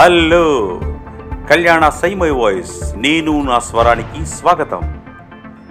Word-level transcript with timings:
Hello. 0.00 0.80
కళ్యాణ 1.50 1.88
సైమై 1.88 2.30
voice. 2.30 2.94
నేను 2.96 3.42
నా 3.42 3.58
స్వరానికి 3.58 4.26
స్వాగతం. 4.26 4.80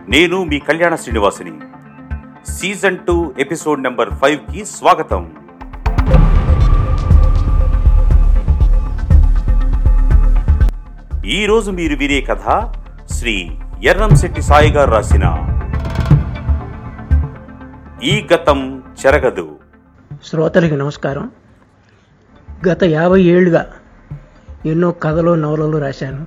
నేను 0.10 0.44
మీ 0.44 0.60
కళ్యాణ 0.60 0.96
శ్రీనివాసిని. 0.96 1.52
సీజన్ 2.52 2.98
టూ 2.98 3.34
ఎపిసోడ్ 3.40 3.84
నెంబర్ 3.84 4.10
ఫైవ్కి 4.10 4.66
స్వాగతం. 4.66 5.32
ఈరోజు 11.26 11.72
మీరు 11.72 11.96
వినే 11.96 12.22
కథ 12.22 12.74
శ్రీ 13.12 13.52
ఎర్రంశెట్టి 13.84 14.42
సాయి 14.42 14.72
గారు 14.72 14.92
రాసిన 14.92 15.24
ఈ 18.04 18.28
గతం 18.34 18.84
చెరగదు. 19.06 19.56
శ్రోతలకి 20.26 20.76
నమస్కారం. 20.76 21.32
గత 22.68 22.84
యాభై 22.84 23.22
ఏళ్ళుగా 23.22 23.66
ఎన్నో 24.66 24.92
కథలు 24.92 25.36
నవలలు 25.36 25.78
రాశాను. 25.78 26.26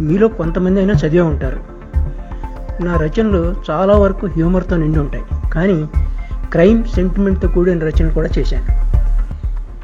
మీలో 0.00 0.28
కొంతమంది 0.28 0.80
అయినా 0.80 0.94
చదివే 0.94 1.20
ఉంటారు. 1.20 1.60
నా 2.82 2.96
రచనలు 2.96 3.54
చాలా 3.70 3.96
వరకు 3.96 4.26
హ్యూమర్తో 4.26 4.76
నిండి 4.76 4.98
ఉంటాయి. 4.98 5.24
కానీ 5.52 5.88
క్రైమ్ 6.52 6.84
సెంటిమెంట్తో 6.84 7.48
కూడిన 7.48 7.78
రచనలు 7.78 8.14
కూడా 8.14 8.28
చేశాను. 8.38 8.64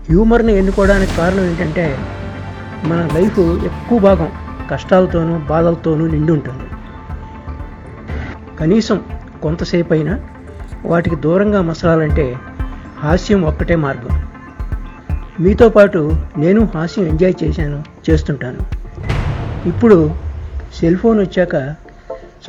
హ్యూమర్ని 0.08 0.56
ఎన్నుకోవడానికి 0.56 1.16
కారణం 1.16 1.44
ఏంటంటే 1.44 1.98
మన 2.84 3.08
లైఫ్ 3.14 3.38
ఎక్కువ 3.40 3.98
భాగం 3.98 4.28
కష్టాలతోనూ 4.70 5.38
బాధలతోనూ 5.38 6.06
నిండి 6.06 6.32
ఉంటుంది. 6.32 6.64
కనీసం 8.60 9.00
కొంతసేపు 9.42 9.92
అయినా 9.92 10.20
వాటికి 10.86 11.16
దూరంగా 11.16 11.62
మసలాలంటే 11.62 12.36
హాస్యం 12.98 13.42
ఒక్కటే 13.42 13.76
మార్గం. 13.76 14.22
మీతో 15.40 15.68
పాటు 15.68 16.16
నేను 16.38 16.68
హాస్యం 16.74 17.06
ఎంజాయ్ 17.06 17.34
చేశాను 17.44 17.84
చేస్తుంటాను. 18.10 18.58
ఇప్పుడు 19.68 20.14
సెల్ 20.74 20.96
ఫోన్ 20.96 21.20
వచ్చాక 21.20 21.54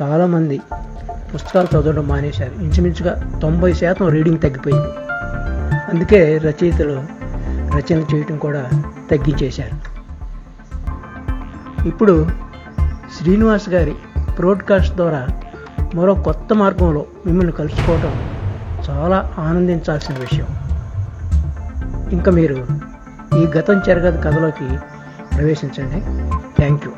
చాలామంది 0.02 0.60
పుస్తకాలు 1.34 1.76
చదవడం 1.76 2.08
మానేశారు. 2.08 2.62
ఇంచుమించుగా 2.62 3.38
తొంభై 3.42 3.72
శాతం 3.72 4.08
రీడింగ్ 4.08 4.38
తగ్గిపోయింది. 4.38 4.88
అందుకే 5.92 6.38
రచయితలు 6.38 7.02
రచన 7.76 8.04
చేయటం 8.14 8.36
కూడా 8.36 8.66
తగ్గించేశారు. 9.10 10.00
ఇప్పుడు 11.88 12.26
శ్రీనివాస్ 13.18 13.68
గారి 13.68 13.94
ప్రోడ్కాస్ట్ 14.38 14.96
ద్వారా 14.96 15.28
మరో 15.94 16.14
కొత్త 16.14 16.54
మార్గంలో 16.54 17.04
మిమ్మల్ని 17.26 17.52
కలుసుకోవటం 17.52 18.12
చాలా 18.90 19.30
ఆనందించాల్సిన 19.38 20.14
విషయం. 20.14 20.46
ఇంకా 22.16 22.30
మీరు 22.30 22.58
ఈ 23.38 23.42
గతం 23.56 23.76
జరగదు 23.86 24.18
కథలోకి 24.24 24.68
ప్రవేశించండి. 25.36 26.00
థ్యాంక్ 26.56 26.84
యూ 26.86 26.92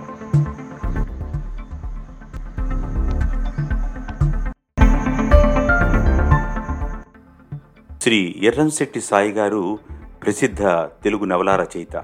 శ్రీ 8.03 8.21
ఎర్రంశెట్టి 8.43 9.01
సాయి 9.01 9.33
గారు 9.33 9.79
ప్రసిద్ధ 10.23 10.63
తెలుగు 11.05 11.25
నవలా 11.25 11.57
రచయిత 11.57 11.97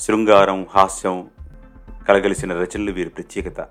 శృంగారం 0.00 0.66
హాస్యం 0.74 1.16
కలగలిసిన 2.08 2.52
రచనలు 2.52 2.92
వీరి 2.92 3.10
ప్రత్యేకత. 3.10 3.66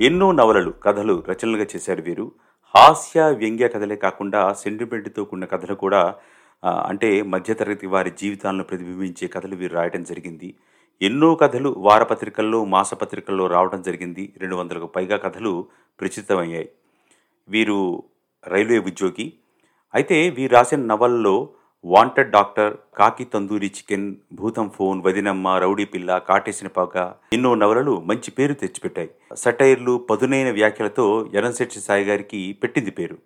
ఎన్నో 0.00 0.32
నవలలు 0.32 0.70
కథలు 0.84 1.22
రచనలుగా 1.30 1.66
చేశారు 1.76 2.02
వీరు. 2.02 2.32
హాస్య 2.74 3.22
వ్యంగ్య 3.22 3.68
కథలే 3.68 3.96
కాకుండా 3.96 4.52
సెంటిమెంట్తో 4.52 5.24
కూడిన 5.24 5.44
కథలు 5.44 5.74
కూడా 5.74 6.14
అంటే 6.64 7.22
మధ్యతరగతి 7.22 7.86
వారి 7.86 8.10
జీవితాలను 8.10 8.64
ప్రతిబింబించే 8.64 9.28
కథలు 9.28 9.56
వీరు 9.56 9.74
రాయడం 9.74 10.02
జరిగింది. 10.02 10.54
ఎన్నో 11.02 11.34
కథలు 11.34 11.74
వారపత్రికల్లో 11.78 12.64
మాసపత్రికల్లో 12.64 13.46
రావడం 13.46 13.82
జరిగింది. 13.82 14.32
రెండు 14.36 14.56
వందలకు 14.56 14.86
పైగా 14.86 15.16
కథలు 15.16 15.66
ప్రచురితమయ్యాయి. 16.00 16.68
వీరు 17.48 18.02
రైల్వే 18.48 18.78
ఉద్యోగి. 18.78 19.32
అయితే 19.94 20.30
వీరు 20.30 20.52
రాసిన 20.52 20.84
నవల్లో 20.84 21.48
వాంటెడ్ 21.84 22.30
డాక్టర్ 22.30 22.76
కాకి 22.96 23.24
తందూరి 23.24 23.66
చికెన్ 23.66 24.16
భూతం 24.32 24.68
ఫోన్ 24.68 25.02
వదినమ్మ 25.02 25.48
రౌడీ 25.48 25.84
పిల్ల 25.84 26.18
కాటేసిన 26.18 26.68
పాక 26.68 27.14
ఎన్నో 27.32 27.54
నవలలు 27.54 28.00
మంచి 28.00 28.30
పేరు 28.30 28.54
తెచ్చిపెట్టాయి. 28.54 29.10
సటైర్లు 29.34 30.06
పదునైన 30.10 30.50
వ్యాఖ్యలతో 30.50 31.30
ఎరంశెట్టి 31.34 31.80
సాయి 31.80 32.04
గారికి 32.04 32.52
పెట్టింది 32.62 32.90
పేరు. 32.90 33.18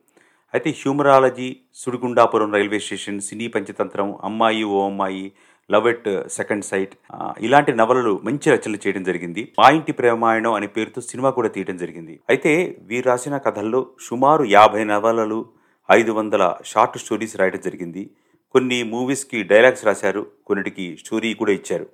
అయితే 0.54 0.70
humorology 0.70 1.56
Sudigundapuram 1.74 2.52
railway 2.54 2.78
station 2.78 3.20
cine 3.20 3.48
Panchatantram 3.48 4.18
అమ్మాయి 4.24 4.64
ఓ 4.64 4.86
అమ్మాయి 4.86 5.32
లవ్ 5.72 5.88
ఎట్ 5.88 6.28
సెకండ్ 6.28 6.64
సైట్ 6.64 6.94
ఇలాంటి 7.40 7.72
నవలలు 7.72 8.20
మంచి 8.24 8.50
రచనలు 8.50 8.76
చేయడం 8.76 9.02
జరిగింది. 9.02 9.52
మా 9.58 9.70
ఇంటి 9.70 9.92
ప్రేమాయణం 9.92 10.52
అనే 10.52 10.66
పేరుతో 10.66 11.00
సినిమా 11.00 11.30
కూడా 11.30 11.48
తీయడం 11.48 11.76
జరిగింది. 11.76 12.20
అయితే 12.28 12.78
వీరు 12.80 13.08
రాసిన 13.08 13.38
కథల్లో 13.38 13.86
సుమారు 14.00 14.44
యాభై 14.44 14.84
నవలలు 14.84 15.46
ఐదు 15.90 16.12
వందల 16.12 16.54
షార్ట్ 16.64 16.98
స్టోరీస్ 16.98 17.36
రాయడం 17.36 17.60
జరిగింది. 17.64 18.10
కొన్ని 18.52 18.82
మూవీస్కి 18.82 19.42
డైలాగ్స్ 19.42 19.84
రాశారు 19.84 20.26
కొన్నిటికి 20.46 20.96
స్టోరీ 20.96 21.34
కూడా 21.34 21.52
ఇచ్చారు. 21.52 21.86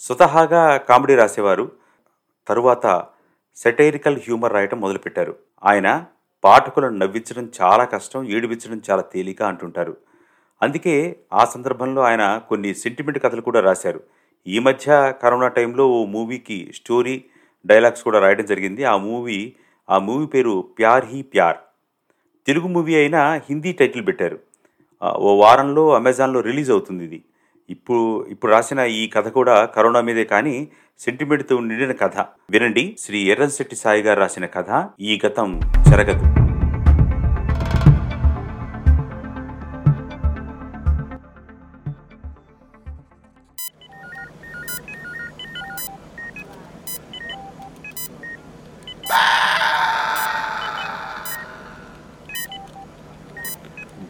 స్వతహాగా 0.00 0.76
కామెడీ 0.76 1.14
రాసేవారు. 1.14 1.72
తరువాత 2.48 3.04
సెటైరికల్ 3.56 4.16
హ్యూమర్ 4.16 4.52
రాయటం 4.52 4.80
మొదలుపెట్టారు. 4.80 5.36
ఆయన 5.64 6.04
పాఠకులను 6.44 6.96
నవ్వించడం 6.96 7.50
చాలా 7.62 7.84
కష్టం 7.84 8.24
ఏడిపించడం 8.24 8.82
చాలా 8.90 9.02
తేలిక 9.02 9.42
అంటుంటారు. 9.42 9.96
అందుకే 10.62 11.16
ఆ 11.32 11.44
సందర్భంలో 11.44 12.02
ఆయన 12.02 12.40
కొన్ని 12.48 12.74
సెంటిమెంట్ 12.74 13.18
కథలు 13.22 13.40
కూడా 13.40 13.60
రాశారు. 13.60 14.00
ఈ 14.46 14.58
మధ్య 14.58 15.14
కరోనా 15.22 15.48
టైంలో 15.48 15.88
ఓ 15.88 16.04
మూవీకి 16.04 16.72
స్టోరీ 16.74 17.24
డైలాగ్స్ 17.66 18.02
కూడా 18.02 18.18
రాయడం 18.18 18.44
జరిగింది. 18.44 18.84
ఆ 18.84 18.96
మూవీ 18.96 19.52
ఆ 19.90 19.98
మూవీ 19.98 20.26
పేరు 20.26 20.68
ప్యార్ 20.78 21.04
హీ 21.04 21.22
ప్యార్. 21.22 21.56
తెలుగు 22.46 22.68
మూవీ 22.68 22.94
అయినా 22.94 23.34
హిందీ 23.34 23.72
టైటిల్ 23.72 24.06
పెట్టారు. 24.06 24.38
ఓ 25.02 25.36
వారంలో 25.36 25.94
అమెజాన్లో 25.94 26.40
రిలీజ్ 26.40 26.70
అవుతుంది 26.70 27.04
ఇది. 27.04 27.24
ఇప్పుడు 27.70 28.26
ఇప్పుడు 28.26 28.52
రాసిన 28.52 28.78
ఈ 28.78 29.08
కథ 29.08 29.28
కూడా 29.28 29.64
కరోనా 29.64 30.00
మీదే 30.00 30.24
కానీ 30.24 30.68
సెంటిమెంట్తో 30.98 31.60
నిండిన 31.60 31.92
కథ. 31.92 32.18
వినండి 32.50 32.96
శ్రీ 33.00 33.18
ఎర్రంశెట్టి 33.30 33.76
సాయి 33.76 34.02
గారు 34.02 34.20
రాసిన 34.20 34.46
కథ 34.46 34.88
ఈ 35.00 35.20
గతం 35.26 35.60
చెరగదు. 35.92 36.24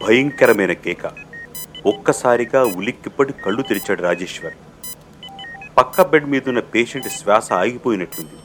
భయంకరమైన 0.05 0.71
కేక. 0.71 1.05
ఒక్కసారిగా 1.85 2.65
ఉలిక్కిపడి 2.65 3.33
కళ్ళు 3.33 3.61
తెరిచాడు 3.61 4.01
రాజేశ్వర్. 4.01 4.53
పక్క 5.77 6.01
బెడ్ 6.01 6.25
మీద 6.25 6.41
ఉన్న 6.47 6.59
పేషెంట్ 6.59 7.07
శ్వాస 7.07 7.53
ఆగిపోయినట్లుంది 7.53 8.35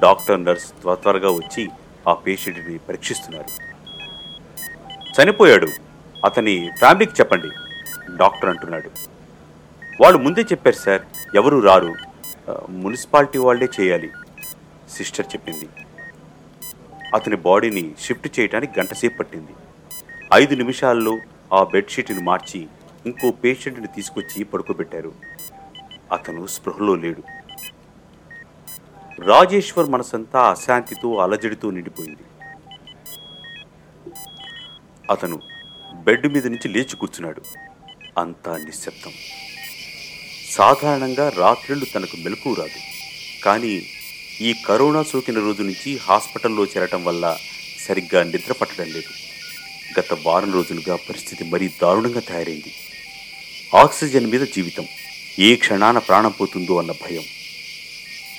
డాక్టర్ 0.00 0.44
నర్స్ 0.44 0.68
త్వర 0.82 0.94
త్వరగా 0.94 1.30
వచ్చి 1.30 1.68
ఆ 2.08 2.12
పేషెంట్ని 2.14 2.78
పరీక్షిస్తున్నారు. 2.78 3.50
చనిపోయాడు. 5.16 5.68
అతని 6.24 6.70
ఫ్యామిలీకి 6.78 7.12
చెప్పండి 7.20 7.48
డాక్టర్ 8.16 8.50
అంటున్నాడు. 8.50 8.90
వాళ్ళు 10.00 10.18
ముందే 10.18 10.40
చెప్పారు 10.40 10.76
సార్ 10.76 11.02
ఎవరు 11.36 11.58
రారు. 11.58 11.94
మున్సిపాలిటీ 12.70 13.38
వాళ్ళే 13.38 13.68
చేయాలి 13.80 14.10
సిస్టర్ 14.90 15.26
చెప్పింది. 15.26 15.68
అతని 17.14 17.36
బాడీని 17.36 17.94
షిఫ్ట్ 18.00 18.40
చేయడానికి 18.40 18.80
గంటసేపు 18.80 19.18
పట్టింది. 19.18 19.52
ఐదు 20.34 20.54
నిమిషాల్లో 20.54 21.18
ఆ 21.52 21.64
బెడ్షీట్ని 21.64 22.22
మార్చి 22.22 22.66
ఇంకో 23.06 23.30
పేషెంట్ని 23.30 23.86
తీసుకొచ్చి 23.86 24.44
పడుకోబెట్టారు. 24.44 25.31
అతను 26.12 26.46
స్పృహలో 26.46 26.94
లేడు. 26.94 27.22
రాజేశ్వర్ 29.22 29.90
మనసంతా 29.90 30.50
అశాంతితో 30.50 31.16
అలజడితో 31.16 31.70
నిండిపోయింది. 31.70 32.22
అతను 35.10 35.40
బెడ్ 35.94 36.26
మీద 36.26 36.46
నుంచి 36.46 36.68
లేచి 36.68 36.96
కూర్చున్నాడు. 36.96 37.42
అంతా 38.18 38.56
నిశ్శబ్దం. 38.56 39.12
సాధారణంగా 40.50 41.32
రాత్రిళ్ళు 41.36 41.84
తనకు 41.84 42.16
మెలకు 42.16 42.54
రాదు. 42.54 42.80
కానీ 43.44 43.82
ఈ 44.40 44.54
కరోనా 44.66 45.02
సోకిన 45.02 45.34
రోజు 45.34 45.62
నుంచి 45.62 45.98
హాస్పిటల్లో 45.98 46.64
చేరటం 46.64 47.04
వల్ల 47.04 47.36
సరిగ్గా 47.88 48.22
నిద్ర 48.22 48.52
పట్టడం 48.52 48.86
లేదు. 48.86 49.12
గత 50.00 50.18
వారం 50.26 50.52
రోజులుగా 50.52 50.96
పరిస్థితి 50.96 51.44
మరీ 51.44 51.68
దారుణంగా 51.68 52.20
తయారైంది. 52.20 52.72
ఆక్సిజన్ 53.76 54.26
మీద 54.26 54.40
జీవితం. 54.40 54.86
ఏ 55.38 55.56
క్షణాన 55.56 55.98
ప్రాణం 55.98 56.30
పోతుందో 56.30 56.78
అన్న 56.78 56.92
భయం. 56.92 57.24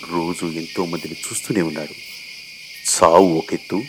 రోజు 0.09 0.45
ఎంతోమందిని 0.45 1.13
చూస్తూనే 1.13 1.61
ఉన్నాడు 1.61 1.93
సావు 2.85 3.37
ఒక 3.37 3.53
ఎత్తు 3.53 3.83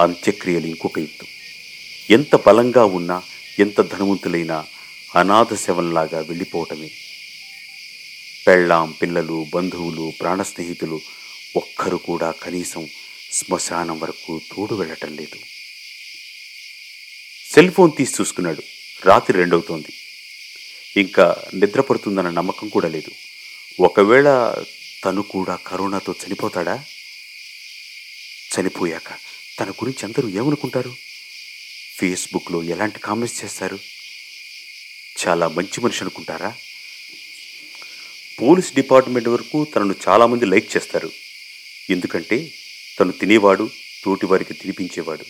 అంత్యక్రియలు 0.00 0.66
ఇంకొక 0.66 0.98
ఎత్తు. 0.98 1.26
ఎంత 2.12 2.36
బలంగా 2.46 2.84
ఉన్నా 2.84 3.22
ఎంత 3.58 3.80
ధనవంతులైనా 3.80 4.64
అనాథ 5.16 5.54
శవంలాగా 5.54 6.20
వెళ్ళిపోవటమే. 6.20 6.90
పెళ్ళాం 8.46 8.90
పిల్లలు 8.90 9.46
బంధువులు 9.54 10.12
ప్రాణ 10.20 10.42
స్నేహితులు 10.42 11.00
ఒక్కరు 11.56 11.96
కూడా 11.96 12.30
కనీసం 12.30 12.88
శ్మశానం 13.32 14.00
వరకు 14.00 14.40
తోడు 14.56 14.74
వెళ్ళటం 14.74 15.16
లేదు. 15.16 15.36
సెల్ 17.54 17.70
ఫోన్ 17.70 17.92
తీసి 17.96 18.14
చూసుకున్నాడు. 18.20 18.62
రాత్రి 19.04 19.38
రెండవుతోంది. 19.38 19.92
ఇంకా 20.96 21.44
నిద్రపడుతుందన్న 21.54 22.30
నమ్మకం 22.30 22.68
కూడా 22.68 22.88
లేదు. 22.88 23.10
ఒకవేళ 23.80 24.54
తను 25.04 25.22
కూడా 25.22 25.56
కరోనాతో 25.56 26.14
చనిపోతాడా? 26.26 26.84
చనిపోయాక 28.54 29.12
తన 29.60 29.70
గురించి 29.70 30.04
అందరూ 30.04 30.28
ఏమనుకుంటారు? 30.28 30.96
ఫేస్బుక్లో 31.98 32.62
ఎలాంటి 32.62 32.98
కామెంట్స్ 32.98 33.44
చేస్తారు? 33.44 33.78
చాలా 35.26 35.48
మంచి 35.48 35.80
మనిషి 35.80 36.00
అనుకుంటారా? 36.00 36.54
పోలీస్ 38.42 38.74
డిపార్ట్మెంట్ 38.74 39.28
వరకు 39.28 39.64
తనను 39.64 39.94
చాలామంది 40.08 40.46
లైక్ 40.46 40.76
చేస్తారు. 40.76 41.12
ఎందుకంటే 41.90 42.52
తను 43.00 43.12
తినేవాడు 43.12 43.70
తోటివారికి 44.04 44.54
తినిపించేవాడు. 44.54 45.24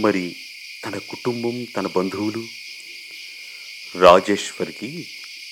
మరి 0.00 0.36
తన 0.84 0.98
కుటుంబం 0.98 1.66
తన 1.76 1.86
బంధువులు 1.86 2.46
రాజేశ్వర్కి 3.96 5.08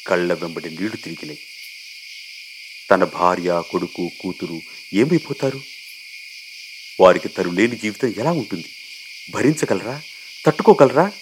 కళ్ళ 0.06 0.32
వెంబడి 0.32 0.70
నీళ్ళు 0.70 0.96
తిరిగినాయి. 0.96 1.38
తన 2.90 3.04
భార్య 3.04 3.62
కొడుకు 3.70 4.10
కూతురు 4.20 4.62
ఏమైపోతారు? 4.94 5.60
వారికి 7.00 7.28
తను 7.28 7.50
లేని 7.50 7.76
జీవితం 7.76 8.14
ఎలా 8.18 8.32
ఉంటుంది? 8.32 8.64
భరించగలరా? 9.30 10.02
తట్టుకోగలరా? 10.46 11.12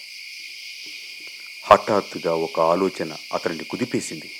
హఠాత్తుగా 1.63 2.35
ఒక 2.35 2.59
ఆలోచన 2.59 3.17
అతనిని 3.33 3.63
కుదిపేసింది. 3.63 4.31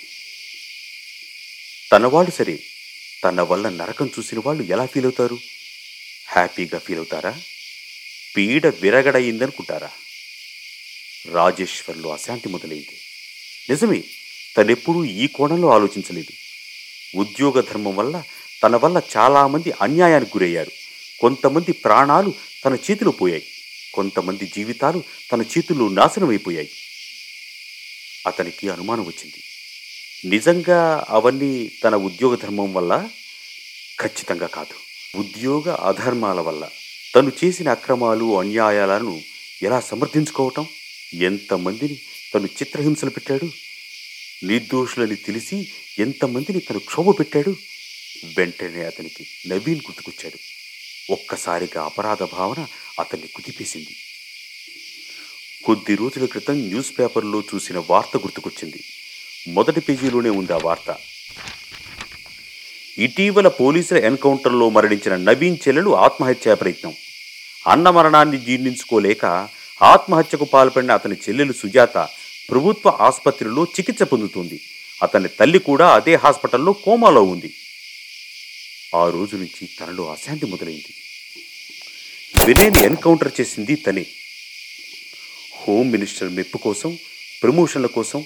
తనవాళ్ళు 1.92 2.32
సరే 2.32 2.60
తన 3.24 3.42
వల్ల 3.42 3.70
నరకం 3.70 4.10
చూసిన 4.20 4.40
వాళ్ళు 4.46 4.64
ఎలా 4.64 4.86
ఫీల్ 4.86 5.06
అవుతారు 5.06 5.40
హ్యాపీగా 6.30 6.80
ఫీల్ 6.80 6.98
అవుతారా 6.98 7.42
పీడ 8.38 8.68
విరగడయిందనుకుంటారా 8.68 9.90
రాజేశ్వర్లో 11.32 12.14
అశాంతి 12.14 12.50
మొదలైంది. 12.50 12.98
నిజమే 13.70 14.04
తనెప్పుడూ 14.58 15.06
ఈ 15.06 15.28
కోణంలో 15.28 15.70
ఆలోచించలేదు. 15.70 16.34
ఉద్యోగ 17.18 17.62
ధర్మం 17.62 17.96
వల్ల 17.96 18.24
తన 18.64 18.76
వల్ల 18.76 19.02
చాలామంది 19.18 19.74
అన్యాయానికి 19.82 20.32
గురయ్యారు. 20.38 20.72
కొంతమంది 21.22 21.72
ప్రాణాలు 21.72 22.34
తన 22.66 22.78
చేతిలో 22.92 23.12
పోయాయి. 23.12 23.44
కొంతమంది 23.94 24.52
జీవితాలు 24.56 25.04
తన 25.32 25.42
చేతుల్లో 25.42 25.90
నాశనమైపోయాయి. 25.90 26.70
అతనికి 28.28 28.70
అనుమానం 28.70 29.02
వచ్చింది. 29.02 29.44
నిజంగా 30.30 31.06
అవన్నీ 31.10 31.72
తన 31.84 31.96
ఉద్యోగ 31.96 32.36
ధర్మం 32.36 32.74
వల్ల? 32.74 33.10
ఖచ్చితంగా 34.00 34.48
కాదు. 34.48 34.76
ఉద్యోగ 35.18 35.72
అధర్మాల 35.72 36.40
వల్ల. 36.40 36.70
తను 37.16 37.32
చేసిన 37.46 37.70
అక్రమాలు 37.70 38.40
అన్యాయాలను 38.40 39.22
ఎలా 39.64 39.80
సమర్థించుకోవటం? 39.80 40.68
ఎంతమందిని 41.24 42.00
తను 42.36 42.46
చిత్రహింసలు 42.46 43.10
పెట్టాడు? 43.10 43.50
నిర్దోషులని 44.46 45.16
తెలిసి 45.16 45.72
ఎంతమందిని 46.00 46.60
తను 46.60 46.80
క్షోభ 46.80 47.20
పెట్టాడు? 47.20 47.56
వెంటనే 48.38 48.84
అతనికి 48.84 49.28
నవీన్ 49.48 49.82
గుర్తుకొచ్చాడు. 49.88 50.38
ఒక్కసారిగా 51.14 51.84
అపరాధ 51.84 52.24
భావన 52.24 52.68
అతన్ని 53.00 53.28
కుదిపేసింది. 53.28 53.96
కొద్ది 55.66 55.96
రోజుల 55.96 56.26
క్రితం 56.26 56.54
న్యూస్ 56.54 57.00
పేపర్లో 57.00 57.42
చూసిన 57.42 57.84
వార్త 57.90 58.18
గుర్తుకొచ్చింది. 58.18 58.84
మొదటి 59.48 59.82
పేజీలోనే 59.82 60.30
ఉంది 60.30 60.54
ఆ 60.54 60.58
వార్త. 60.58 60.98
ఇటీవల 62.98 63.48
పోలీసుల 63.48 63.98
ఎన్కౌంటర్లో 63.98 64.70
మరణించిన 64.70 65.16
నవీన్ 65.16 65.58
చెల్లెలు 65.68 65.96
ఆత్మహత్యా 65.96 66.54
ప్రయత్నం. 66.54 66.94
అన్న 67.68 67.90
మరణాన్ని 67.90 68.38
జీర్ణించుకోలేక 68.38 69.50
ఆత్మహత్యకు 69.82 70.46
పాల్పడిన 70.46 70.92
అతని 70.92 71.16
చెల్లెలు 71.16 71.54
సుజాత 71.54 71.98
ప్రభుత్వ 72.50 72.90
ఆసుపత్రిలో 72.90 73.64
చికిత్స 73.64 74.04
పొందుతుంది. 74.04 74.62
అతని 75.04 75.28
తల్లి 75.28 75.60
కూడా 75.60 75.94
అదే 75.94 76.16
హాస్పిటల్లో 76.16 76.74
కోమాలో 76.74 77.24
ఉంది. 77.24 77.54
ఆ 78.96 79.10
రోజు 79.10 79.36
నుంచి 79.36 79.70
తనలో 79.80 80.12
అశాంతి 80.12 80.46
మొదలైంది. 80.46 80.94
వినయ్ని 82.46 82.84
ఎన్కౌంటర్ 82.84 83.32
చేసింది 83.42 83.76
తనే. 83.76 84.06
హోమ్ 85.56 85.92
మినిస్టర్ 85.92 86.30
మెప్పు 86.30 86.58
కోసం 86.58 86.98
ప్రమోషన్ల 87.44 87.86
కోసం 87.86 88.26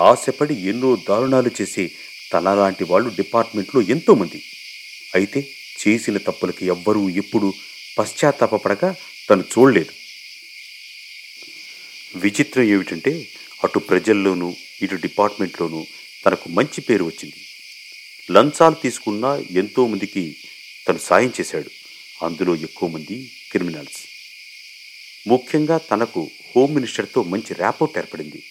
ఆశపడి 0.00 0.68
ఎన్నో 0.68 0.96
దారుణాలు 0.96 1.50
చేసే 1.62 1.90
తనలాంటి 2.32 2.84
వాళ్ళు 2.84 3.08
డిపార్ట్మెంట్లో 3.08 3.82
ఎంతోమంది. 3.82 4.42
అయితే 5.14 5.48
చేసిన 5.80 6.18
తప్పులకి 6.18 6.66
ఎవ్వరూ 6.66 7.08
ఎప్పుడూ 7.08 7.52
పశ్చాత్తాపపడక 7.98 8.94
తను 9.30 9.44
చూడలేదు. 9.58 10.05
విచిత్రం 12.16 12.64
ఏమిటంటే 12.64 13.28
అటు 13.64 13.78
ప్రజల్లోనూ 13.78 14.54
ఇటు 14.82 14.94
డిపార్ట్మెంట్లోనూ 14.94 15.86
తనకు 16.26 16.48
మంచి 16.48 16.80
పేరు 16.80 17.04
వచ్చింది. 17.04 17.34
లంచాలు 18.30 18.74
తీసుకున్న 18.74 19.42
ఎంతోమందికి 19.50 20.36
తను 20.88 20.98
సాయం 20.98 21.32
చేశాడు. 21.40 21.70
అందులో 22.24 22.56
ఎక్కువ 22.56 22.88
మంది 22.88 23.30
క్రిమినల్స్. 23.50 24.02
ముఖ్యంగా 25.28 25.78
తనకు 25.78 26.30
హోమ్ 26.56 26.74
మినిస్టర్తో 26.74 27.22
మంచి 27.22 27.54
ర్యాపోర్ట్ 27.54 27.98
ఏర్పడింది. 27.98 28.42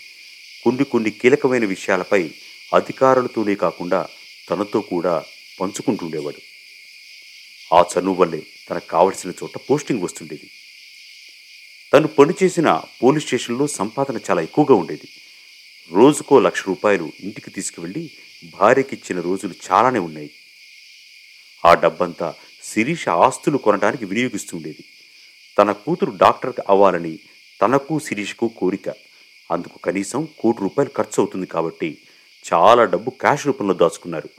కొన్ని 0.64 0.84
కొన్ని 0.84 1.12
కీలకమైన 1.12 1.66
విషయాలపై 1.66 2.32
అధికారులతోనే 2.74 3.56
కాకుండా 3.56 4.08
తనతో 4.50 4.82
కూడా 4.82 5.24
పంచుకుంటుండేవాడు 5.62 6.42
ఆ 7.76 7.86
చనువు 7.94 8.16
వల్లే 8.16 8.42
తనకు 8.70 8.88
కావలసిన 8.88 9.30
చోట 9.30 9.58
పోస్టింగ్ 9.70 10.02
వస్తుండేది. 10.02 10.50
తను 11.96 12.08
పనిచేసిన 12.08 12.82
పోలీస్ 13.04 13.26
స్టేషన్లో 13.26 13.68
సంపాదన 13.68 14.20
చాలా 14.30 14.42
ఎక్కువగా 14.42 14.76
ఉండేది. 14.76 15.08
రోజుకో 15.92 16.40
లక్ష 16.40 16.68
రూపాయలు 16.68 17.12
ఇంటికి 17.20 17.50
తీసుకువెళ్ళి 17.50 18.12
భార్యకిచ్చిన 18.62 19.20
రోజులు 19.20 19.54
చాలానే 19.72 20.00
ఉన్నాయి. 20.00 20.32
ఆ 21.66 21.74
డబ్బంతా 21.74 22.34
శిరీష 22.64 23.10
ఆస్తులు 23.10 23.58
కొనడానికి 23.58 24.06
వినియోగిస్తుండేది. 24.06 24.84
తన 25.58 25.72
కూతురు 25.72 26.12
డాక్టర్ 26.18 26.54
అవ్వాలని 26.70 27.20
తనకు 27.62 28.00
శిరీష్కు 28.00 28.48
కోరిక. 28.48 28.90
అందుకు 29.52 29.78
కనీసం 29.78 30.28
కోటి 30.40 30.58
రూపాయలు 30.62 30.92
ఖర్చు 30.98 31.24
అవుతుంది 31.24 31.46
కాబట్టి 31.46 31.98
చాలా 32.54 32.84
డబ్బు 32.84 33.10
క్యాష్ 33.10 33.48
రూపంలో 33.48 33.74
దాచుకున్నారు. 33.74 34.30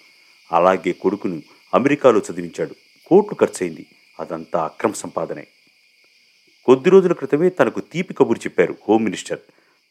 అలాగే 0.53 0.93
కొడుకును 0.93 1.43
అమెరికాలో 1.75 2.19
చదివించాడు. 2.19 2.75
కోట్లు 3.07 3.35
ఖర్చయింది. 3.35 3.87
అదంతా 4.21 4.65
అక్రమ 4.65 4.93
సంపాదనే. 4.93 5.47
కొద్ది 6.67 6.91
రోజుల 6.91 7.13
క్రితమే 7.13 7.49
తనకు 7.49 7.81
తీపి 7.81 8.15
కబురు 8.15 8.39
చెప్పారు 8.39 8.77
హోమ్ 8.89 9.05
మినిస్టర్. 9.05 9.39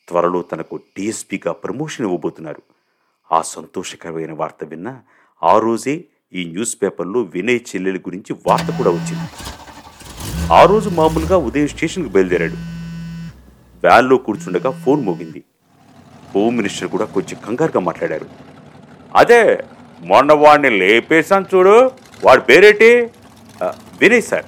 త్వరలో 0.07 0.41
తనకు 0.41 0.75
డిఎస్పీగా 0.75 1.51
ప్రమోషన్ 1.51 2.05
ఇవ్వబోతున్నారు. 2.05 2.61
ఆ 3.31 3.41
సంతోషకరమైన 3.41 4.31
వార్త 4.31 4.63
విన్న 4.63 4.99
ఆ 5.43 5.59
రోజే 5.59 6.03
ఈ 6.33 6.45
న్యూస్ 6.45 6.77
పేపర్లో 6.81 7.21
వినయ్ 7.21 7.59
చెల్లెలి 7.69 7.99
గురించి 7.99 8.35
వార్త 8.47 8.77
కూడా 8.77 8.89
వచ్చింది. 8.89 9.29
ఆ 10.53 10.65
రోజు 10.65 10.89
మామూలుగా 10.89 11.37
ఉదయం 11.37 11.67
స్టేషన్కి 11.67 12.09
బయలుదేరాడు. 12.09 12.57
వ్యాన్లో 13.83 14.17
కూర్చుండగా 14.17 14.71
ఫోన్ 14.71 15.03
మోగింది. 15.03 15.43
హోమ్ 16.35 16.57
మినిస్టర్ 16.57 16.89
కూడా 16.89 17.05
కొంచెం 17.05 17.39
కంగారుగా 17.45 17.79
మాట్లాడారు. 17.79 18.25
అదే 19.15 19.63
మొన్న 20.01 20.33
వాడిని 20.33 20.69
లేపేశాను 20.69 21.45
చూడు. 21.55 21.91
వాడి 22.23 22.41
పేరేటి? 22.41 23.09
వినయ్ 24.01 24.21
సార్. 24.21 24.45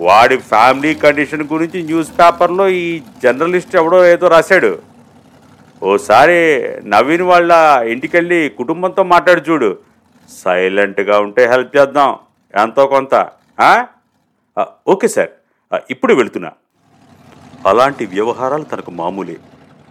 వాడి 0.00 0.36
ఫ్యామిలీ 0.36 0.94
కండిషన్ 0.94 1.42
గురించి 1.42 1.82
న్యూస్ 1.82 2.10
పేపర్లో 2.18 2.68
ఈ 2.68 3.02
జర్నలిస్ట్ 3.22 3.76
ఎవడో 3.76 4.06
ఏదో 4.06 4.28
రాశాడు. 4.28 4.78
ఓసారి 5.82 6.38
నవీన్ 6.88 7.22
వాళ్ళ 7.22 7.52
ఇంటికెళ్ళి 7.88 8.48
కుటుంబంతో 8.58 9.02
మాట్లాడి 9.02 9.40
చూడు. 9.40 9.78
సైలెంట్గా 10.44 11.18
ఉంటే 11.20 11.46
హెల్ప్ 11.46 11.76
చేద్దాం. 11.76 12.18
ఎంతో 12.54 12.86
కొంత. 12.86 13.30
Okay 14.88 15.08
sir. 15.08 15.28
ఇప్పుడు 15.90 16.14
వెళుతున్నా. 16.14 16.52
అలాంటి 17.66 18.06
వ్యవహారాలు 18.06 18.64
తనకు 18.64 18.90
మామూలే. 18.90 19.36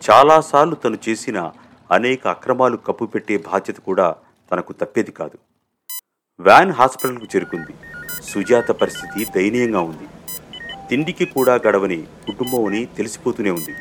చాలాసార్లు 0.09 0.75
తను 0.75 0.97
చేసిన 1.09 1.51
అనేక 1.91 2.27
అక్రమాలు 2.27 2.77
కప్పుపెట్టే 2.77 3.37
బాధ్యత 3.37 3.77
కూడా 3.77 4.15
తనకు 4.51 4.73
తప్పేది 4.73 5.11
కాదు. 5.11 5.37
వ్యాన్ 6.39 6.71
హాస్పిటల్కు 6.71 7.25
చేరుకుంది. 7.35 7.73
సుజాత 8.23 8.71
పరిస్థితి 8.71 9.25
దయనీయంగా 9.35 9.81
ఉంది. 9.81 10.07
తిండికి 10.89 11.25
కూడా 11.25 11.59
గడవని 11.67 12.03
కుటుంబం 12.25 12.65
అని 12.65 12.85
తెలిసిపోతూనే 12.85 13.51
ఉంది. 13.51 13.73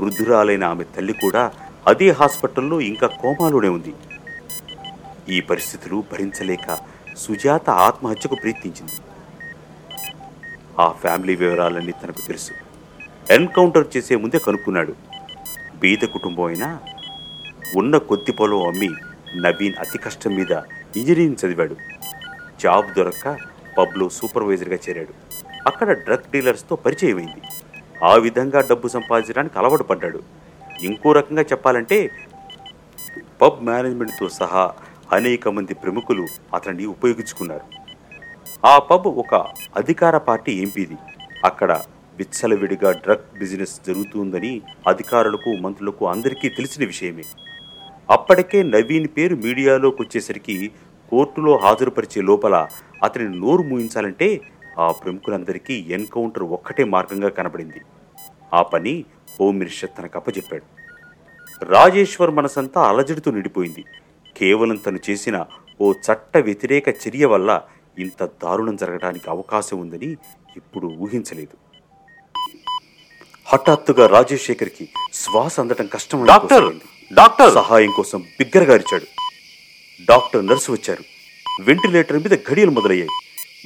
వృద్ధురాలైన 0.00 0.64
ఆమె 0.64 0.84
తల్లి 0.84 1.12
కూడా 1.12 1.52
అదే 1.86 2.10
హాస్పిటల్లో 2.10 2.80
ఇంకా 2.80 3.06
కోమాలోనే 3.06 3.68
ఉంది. 3.68 3.94
ఈ 5.28 5.40
పరిస్థితులు 5.40 6.04
భరించలేక 6.12 6.78
సుజాత 7.16 7.70
ఆత్మహత్యకు 7.70 8.34
ప్రయత్నించింది. 8.34 8.92
ఆ 10.78 10.92
ఫ్యామిలీ 10.92 11.36
వివరాలన్నీ 11.36 11.92
తనకు 11.92 12.26
తెలుసు. 12.26 12.52
ఎన్కౌంటర్ 13.32 13.96
చేసే 13.96 14.16
ముందే 14.16 14.38
కనుక్కున్నాడు. 14.38 14.94
బీద 15.80 15.98
కుటుంబం 15.98 16.44
అయినా 16.44 16.78
ఉన్న 17.76 17.96
కొద్ది 17.96 18.32
పొలం 18.32 18.66
అమ్మి 18.66 18.88
నవీన్ 19.36 19.74
అతి 19.80 19.98
కష్టం 19.98 20.34
మీద 20.34 20.52
ఇంజనీరింగ్ 20.96 21.46
చదివాడు. 21.46 21.76
జాబ్ 22.64 22.94
దొరక్క 22.96 23.38
పబ్లో 23.78 24.08
సూపర్వైజర్గా 24.08 24.78
చేరాడు. 24.88 25.14
అక్కడ 25.66 25.92
డ్రగ్ 25.92 26.30
డీలర్స్తో 26.32 26.76
పరిచయమైంది. 26.76 27.40
ఆ 28.04 28.14
విధంగా 28.14 28.60
డబ్బు 28.60 28.88
సంపాదించడానికి 28.88 29.58
అలవాటు 29.58 29.82
పడ్డాడు. 29.82 30.20
ఇంకో 30.82 31.12
రకంగా 31.12 31.42
చెప్పాలంటే 31.42 32.10
పబ్ 33.42 33.64
మేనేజ్మెంట్తో 33.64 34.28
సహా 34.28 34.64
అనేక 35.12 35.48
మంది 35.48 35.74
ప్రముఖులు 35.74 36.26
అతన్ని 36.54 36.86
ఉపయోగించుకున్నారు. 36.86 37.66
ఆ 38.66 38.78
పబ్ 38.78 39.06
ఒక 39.06 39.34
అధికార 39.76 40.18
పార్టీ 40.18 40.52
ఎంపీది. 40.62 40.96
అక్కడ 41.44 41.72
విచ్చలవిడిగా 42.18 42.90
డ్రగ్ 42.92 43.38
బిజినెస్ 43.38 43.80
జరుగుతుందని 43.86 44.62
అధికారులకు 44.88 45.50
మంత్రులకు 45.60 46.08
అందరికీ 46.08 46.48
తెలిసిన 46.48 46.84
విషయమే. 46.86 47.22
అప్పటికే 48.10 48.62
నవీన్ 48.62 49.08
పేరు 49.16 49.36
మీడియాలోకి 49.36 50.02
వచ్చేసరికి 50.02 50.56
కోర్టులో 51.14 51.56
హాజరుపరిచే 51.56 52.20
లోపల 52.22 52.54
అతని 53.02 53.26
నోరు 53.42 53.62
మూయించాలంటే 53.62 54.28
ఆ 54.78 54.86
ప్రముఖులందరికీ 54.92 55.74
ఎన్కౌంటర్ 55.96 56.44
ఒక్కటే 56.56 56.84
మార్గంగా 56.84 57.28
కనబడింది. 57.28 57.80
ఆ 58.52 58.62
పని 58.72 58.94
హోమ్ 59.36 59.58
మినిస్టర్ 59.60 59.92
తనకు 59.98 60.16
అప్పచెప్పాడు 60.20 60.66
రాజేశ్వర్ 61.74 62.30
మనసంతా 62.30 62.80
అలజడితో 62.82 63.30
నిండిపోయింది. 63.30 63.82
కేవలం 64.36 64.76
తను 64.76 65.00
చేసిన 65.08 65.36
ఓ 65.80 65.92
చట్ట 66.06 66.36
వ్యతిరేక 66.48 66.88
చర్య 67.02 67.26
వల్ల 67.26 67.50
ఇంత 67.96 68.22
దారుణం 68.42 68.76
జరగడానికి 68.76 69.30
అవకాశం 69.30 69.76
ఉందని 69.80 70.10
ఇప్పుడు 70.56 70.86
ఊహించలేదు. 71.04 71.56
హఠాత్తుగా 73.46 74.06
రాజశేఖర్కి 74.06 74.84
శ్వాస 75.12 75.60
అందటం 75.60 75.86
కష్టం 75.86 76.20
డాక్టర్! 76.32 76.68
డాక్టర్! 77.10 77.52
సహాయం 77.60 77.92
కోసం 77.92 78.20
బిగ్గరగా 78.38 78.74
అరిచాడు. 78.78 79.06
డాక్టర్ 80.00 80.46
నర్సు 80.46 80.72
వచ్చారు. 80.72 81.04
వెంటిలేటర్ 81.60 82.18
మీద 82.18 82.38
ఘడియలు 82.50 82.70
మొదలయ్యాయి. 82.70 83.10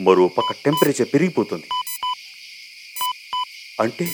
మరో 0.03 0.29
పక్క 0.29 0.53
టెంపరేచర్ 0.65 1.09
పెరిగిపోతుంది. 1.15 1.65
అంటే 3.81 4.09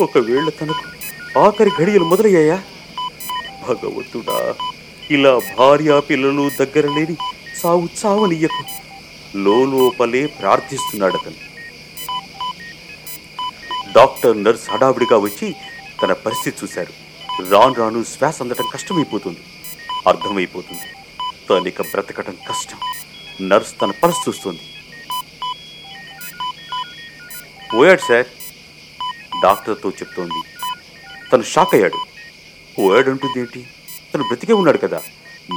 ఒకవేళ 0.00 0.48
తనకు 0.48 0.84
ఆఖరి 1.38 1.70
ఘడియలు 1.78 2.04
మొదలయ్యాయా? 2.04 2.62
భగవంతుడా 3.68 4.54
ఇలా 5.10 5.40
భార్య 5.58 6.00
పిల్లలు 6.00 6.50
దగ్గర 6.60 6.86
లేని 6.86 7.16
సావు 7.56 7.88
చావనియ్యకు 8.06 8.64
లోపలే 9.36 10.26
ప్రార్థిస్తున్నాడు 10.26 11.16
అతను. 11.16 11.36
డాక్టర్ 13.92 14.44
నర్స్ 14.44 14.70
హడావిడిగా 14.70 15.16
వచ్చి 15.16 15.54
తన 16.02 16.12
పరిస్థితి 16.12 16.56
చూశారు. 16.62 16.92
రాను 17.50 17.74
రాను 17.74 18.04
శ్వాస 18.04 18.42
అందటం 18.42 18.64
కష్టమైపోతుంది. 18.72 19.38
అర్థమైపోతుంది. 20.06 20.82
తనిక 21.50 21.82
బ్రతకటం 21.82 22.36
కష్టం. 22.48 22.78
నర్స్ 23.48 23.80
తన 23.82 23.92
పర్స్ 24.02 24.28
చూస్తుంది. 24.28 24.60
పోయాడు 27.74 28.00
సార్ 28.00 28.26
డాక్టర్తో 29.42 29.90
చెప్తోంది. 29.90 30.42
తను 31.32 31.42
షాక్ 31.42 31.74
అయ్యాడు. 31.74 31.98
పోయాడు 32.78 33.10
అంటుంది 33.10 33.40
ఏంటి 33.40 33.66
తను 34.14 34.22
బ్రతికే 34.22 34.52
ఉన్నాడు 34.52 34.78
కదా. 34.78 35.02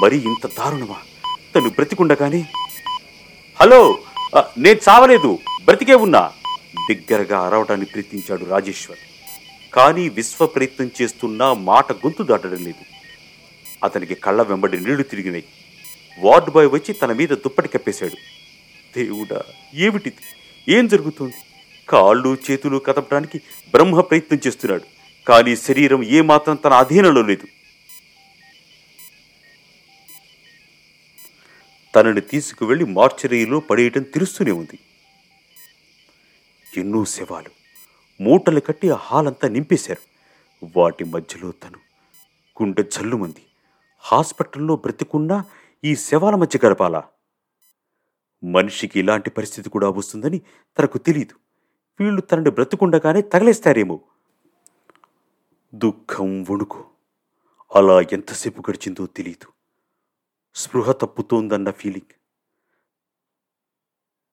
మరి 0.02 0.18
ఇంత 0.18 0.48
దారుణమా? 0.48 0.96
తను 1.56 1.70
బ్రతికుండగానే 1.70 2.46
హలో 3.62 4.00
నేను 4.58 4.80
చావలేదు. 4.90 5.40
బ్రతికే 5.66 5.96
ఉన్నా. 5.96 6.32
బిగ్గరగా 6.88 7.40
అరవటాన్ని 7.46 7.86
ప్రయత్నించాడు 7.86 8.46
రాజేశ్వర్. 8.46 9.00
కానీ 9.74 10.10
విశ్వ 10.10 10.46
ప్రయత్నం 10.46 10.92
చేస్తున్నా 11.02 11.54
మాట 11.54 11.92
గొంతు 11.92 12.24
దాటడం 12.24 12.64
లేదు. 12.64 12.97
అతనికి 13.84 14.16
కళ్ళ 14.16 14.42
వెంబడి 14.42 14.80
నీళ్ళు 14.80 15.04
తిరిగినాయి 15.04 15.44
వార్డు 16.20 16.52
బాయ్ 16.52 16.68
వచ్చి 16.68 16.94
తన 16.94 17.14
మీద 17.14 17.30
దుప్పటి 17.30 17.68
కప్పేశాడు. 17.68 18.16
దేవుడా 18.96 19.44
ఏమిటిది 19.74 20.16
ఏం 20.70 20.88
జరుగుతోంది? 20.88 21.34
కాళ్ళు 21.90 22.38
చేతులు 22.52 22.78
కదపడానికి 22.78 23.38
బ్రహ్మ 23.72 24.02
ప్రయత్నం 24.02 24.40
చేస్తున్నాడు. 24.48 24.84
కానీ 25.28 25.56
శరీరం 25.56 26.04
ఏమాత్రం 26.04 26.56
తన 26.56 26.74
అధీనంలో 26.74 27.22
లేదు. 27.22 27.48
తనని 31.96 32.22
తీసుకువెళ్ళి 32.22 32.86
మార్చరీలో 32.86 33.60
పడేయటం 33.60 34.04
తెలుస్తూనే 34.04 34.52
ఉంది. 34.52 34.80
ఎన్నో 36.78 37.06
శవాలు. 37.06 37.50
మూటలు 38.22 38.60
కట్టి 38.60 38.90
ఆ 38.90 38.96
హాల్ 38.96 39.28
అంతా 39.28 39.48
నింపేశారు. 39.48 40.18
వాటి 40.80 41.04
మధ్యలో 41.04 41.52
తను 41.52 41.78
గుండె 42.62 42.84
జల్లుమంది. 42.84 43.47
హాస్పిటల్లో 44.08 44.76
బ్రతికున్నా 44.76 45.44
ఈ 45.84 45.96
శవాల 45.96 46.36
మధ్య 46.36 46.60
గడపాలా? 46.66 47.04
మనిషికి 48.44 49.00
ఇలాంటి 49.00 49.30
పరిస్థితి 49.30 49.70
కూడా 49.70 49.90
వస్తుందని 49.90 50.42
తనకు 50.80 50.98
తెలియదు 50.98 51.36
వీళ్ళు 52.00 52.22
తనని 52.22 52.50
బ్రతుకుండగానే 52.50 53.22
తగలేస్తారేమో. 53.22 54.00
దుఃఖం 55.76 56.44
వణుకు. 56.44 56.86
అలా 57.76 58.02
ఎంతసేపు 58.02 58.64
గడిచిందో 58.70 59.06
తెలియదు 59.06 59.48
స్పృహ 60.56 60.92
తప్పుతోందన్న 60.92 61.72
ఫీలింగ్. 61.72 62.14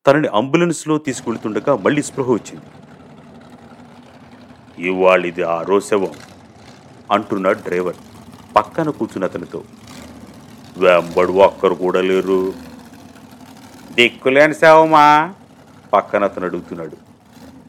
తనని 0.06 0.28
అంబులెన్స్లో 0.28 0.98
తీసుకెళ్తుండగా 0.98 1.76
మళ్ళీ 1.76 2.02
స్పృహ 2.02 2.32
వచ్చింది. 2.32 2.66
ఇవాళిది 4.86 5.42
ఆరో 5.42 5.80
శవం 5.80 6.14
అంటున్నాడు 7.10 7.58
డ్రైవర్. 7.58 7.96
పక్కన 8.56 8.90
కూర్చుని 8.90 9.24
అతనితో 9.24 9.62
వెంబడు 10.76 11.32
ఒక్కరు 11.32 11.74
కూడా 11.74 12.00
లేరు. 12.00 12.52
దిక్కులేని 13.92 14.54
సేవమా 14.54 15.34
పక్కన 15.92 16.24
అతను 16.24 16.44
అడుగుతున్నాడు 16.44 16.96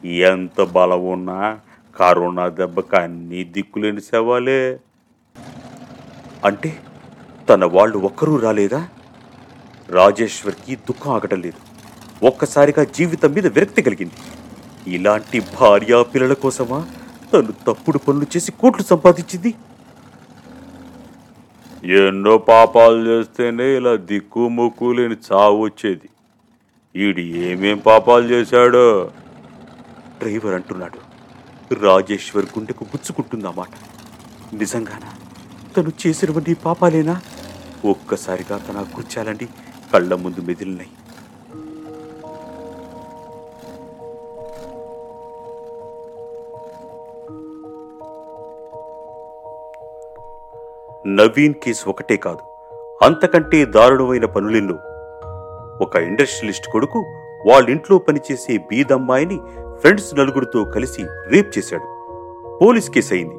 ఎంత 0.06 0.62
బలం 0.62 1.06
ఉన్నా 1.06 1.58
కరోనా 1.96 2.48
దెబ్బకి 2.48 2.96
అన్ని 2.96 3.44
దిక్కులేని 3.44 4.00
సేవాలే 4.00 4.80
అంటే 6.44 6.78
తన 7.48 7.64
వాళ్ళు 7.64 7.98
ఒక్కరూ 7.98 8.36
రాలేదా? 8.38 8.88
రాజేశ్వర్కి 9.88 10.76
దుఃఖం 10.76 11.12
ఆగటం 11.12 11.40
లేదు. 11.40 11.60
ఒక్కసారిగా 12.26 12.84
జీవితం 12.84 13.32
మీద 13.32 13.46
విరక్తి 13.46 13.82
కలిగింది. 13.82 14.14
ఇలాంటి 14.94 15.40
భార్యా 15.40 16.02
పిల్లల 16.02 16.32
కోసమా 16.32 16.86
తను 17.32 17.52
తప్పుడు 17.52 17.98
పనులు 17.98 18.26
చేసి 18.36 18.52
కోట్లు 18.52 18.84
సంపాదించింది? 18.84 19.54
ఎన్నో 21.88 22.38
పాపాలు 22.38 23.08
చేస్తేనే 23.08 23.76
ఇలా 23.76 23.94
దిక్కుముక్కు 23.94 24.92
లేని 24.92 25.16
చావు 25.32 25.64
వచ్చేది. 25.64 26.08
ఈడు 26.96 27.20
ఏమేం 27.20 27.78
పాపాలు 27.78 28.24
చేశాడో? 28.24 29.10
డ్రైవర్ 30.18 30.54
అంటున్నాడు. 30.54 30.98
రాజేశ్వర్ 31.74 32.44
గుండెకు 32.44 32.84
గుచ్చుకుంటుందన్నమాట 32.84 33.68
నిజంగానా? 34.54 35.10
తను 35.76 35.92
చేసినవన్నీ 36.06 36.54
పాపాలేనా? 36.54 37.20
ఒక్కసారిగా 37.84 38.58
తన 38.58 38.82
కూర్చాలండి 38.94 39.48
కళ్ళ 39.92 40.14
ముందు 40.14 40.40
మెదిలినాయి. 40.40 40.90
నవీన్ 51.06 51.54
కేసు 51.54 51.88
ఒకటే 51.88 52.16
కాదు. 52.16 52.38
అంతకంటే 53.04 53.64
దారుణమైన 53.64 54.24
పనులెన్నో 54.24 54.74
ఒక 55.80 55.96
ఇండస్ట్రియలిస్ట్ 55.96 56.66
కొడుకు 56.66 56.98
వాళ్ళింట్లో 57.46 57.98
పనిచేసే 57.98 58.58
బీదమ్మాయిని 58.58 59.40
ఫ్రెండ్స్ 59.80 60.18
నలుగురితో 60.18 60.64
కలిసి 60.64 61.02
రేప్ 61.02 61.58
చేశాడు. 61.58 61.82
పోలీస్ 62.62 62.90
కేసు 62.90 63.14
అయింది 63.14 63.34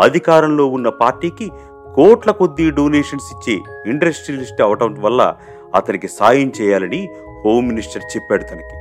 అధికారంలో 0.00 0.66
ఉన్న 0.66 0.88
పార్టీకి 0.88 1.50
కోట్ల 1.94 2.30
కొద్దీ 2.30 2.70
డొనేషన్స్ 2.70 3.32
ఇచ్చే 3.32 3.60
ఇండస్ట్రియలిస్ట్ 3.86 4.62
అవటం 4.62 4.96
వల్ల 5.00 5.34
అతనికి 5.74 6.08
సాయం 6.08 6.52
చేయాలని 6.60 7.08
హోమ్ 7.44 7.68
మినిస్టర్ 7.68 8.02
చెప్పాడు 8.16 8.42
తనకి. 8.42 8.76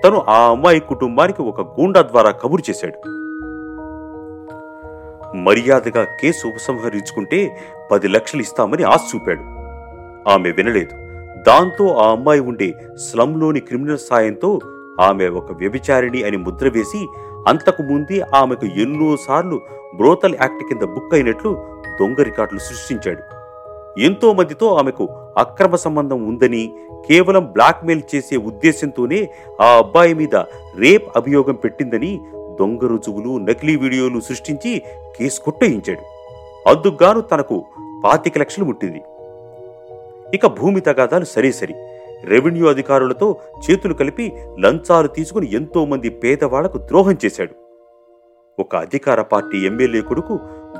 తను 0.00 0.22
ఆ 0.28 0.50
అమ్మాయి 0.50 0.80
కుటుంబానికి 0.80 1.42
ఒక 1.42 1.60
గూండా 1.60 2.02
ద్వారా 2.02 2.30
కబురు 2.30 2.70
చేశాడు. 2.70 3.21
మర్యాదగా 5.34 6.04
కేసు 6.04 6.46
ఉపసంహరించుకుంటే 6.46 7.56
పది 7.90 8.08
లక్షలు 8.08 8.40
ఇస్తామని 8.40 8.82
ఆశ 8.82 9.00
చూపాడు. 9.14 9.42
ఆమె 10.30 10.50
వినలేదు. 10.50 10.94
దాంతో 11.42 11.94
ఆ 11.94 12.10
అమ్మాయి 12.10 12.40
ఉండే 12.40 12.72
స్లంలోని 12.96 13.60
క్రిమినల్ 13.60 13.98
సాయంతో 13.98 14.60
ఆమె 15.00 15.28
ఒక 15.28 15.52
వ్యభిచారిణి 15.52 16.22
అని 16.22 16.36
ముద్ర 16.36 16.68
వేసి 16.68 17.08
అంతకు 17.48 17.82
ముందే 17.82 18.20
ఆమెకు 18.34 18.66
ఎన్నోసార్లు 18.66 19.60
బ్రోతల్ 19.96 20.34
యాక్ట్ 20.34 20.68
కింద 20.68 20.82
బుక్ 20.82 21.14
అయినట్లు 21.14 21.66
దొంగ 22.00 22.22
రికార్డులు 22.22 22.58
సృష్టించాడు. 22.58 23.42
ఎంతో 24.00 24.32
మందితో 24.32 24.74
ఆమెకు 24.74 25.08
అక్రమ 25.38 25.74
సంబంధం 25.74 26.28
ఉందని 26.28 26.76
కేవలం 27.08 27.44
బ్లాక్మెయిల్ 27.44 28.02
చేసే 28.14 28.36
ఉద్దేశంతోనే 28.36 29.28
ఆ 29.60 29.66
అబ్బాయి 29.78 30.14
మీద 30.14 30.36
రేప్ 30.78 31.16
అభియోగం 31.16 31.54
పెట్టిందని 31.54 32.20
దొంగ 32.60 32.86
రుజువులు 32.86 33.32
నకిలీ 33.38 33.76
వీడియోలు 33.76 34.20
సృష్టించి 34.20 34.82
కేసు 35.16 35.40
కొట్టయించాడు. 35.40 36.04
అందుకుగాను 36.68 37.20
తనకు 37.20 37.64
పాతిక 38.04 38.38
లక్షలు 38.38 38.64
ముట్టింది. 38.64 39.02
ఇక 40.34 40.46
భూమి 40.46 40.80
తగాదాలు 40.80 41.24
సరే 41.24 41.52
సరి. 41.52 41.74
రెవెన్యూ 42.24 42.68
అధికారులతో 42.68 43.36
చేతులు 43.64 43.94
కలిపి 43.94 44.32
లంచాలు 44.60 45.08
తీసుకుని 45.08 45.52
ఎంతో 45.52 45.84
మంది 45.84 46.10
పేదవాళ్ళకు 46.10 46.78
ద్రోహం 46.78 47.16
చేశాడు. 47.24 47.54
ఒక 48.58 48.76
అధికార 48.76 49.22
పార్టీ 49.22 49.66
ఎమ్మెల్యే 49.66 50.00
కొడుకు 50.00 50.34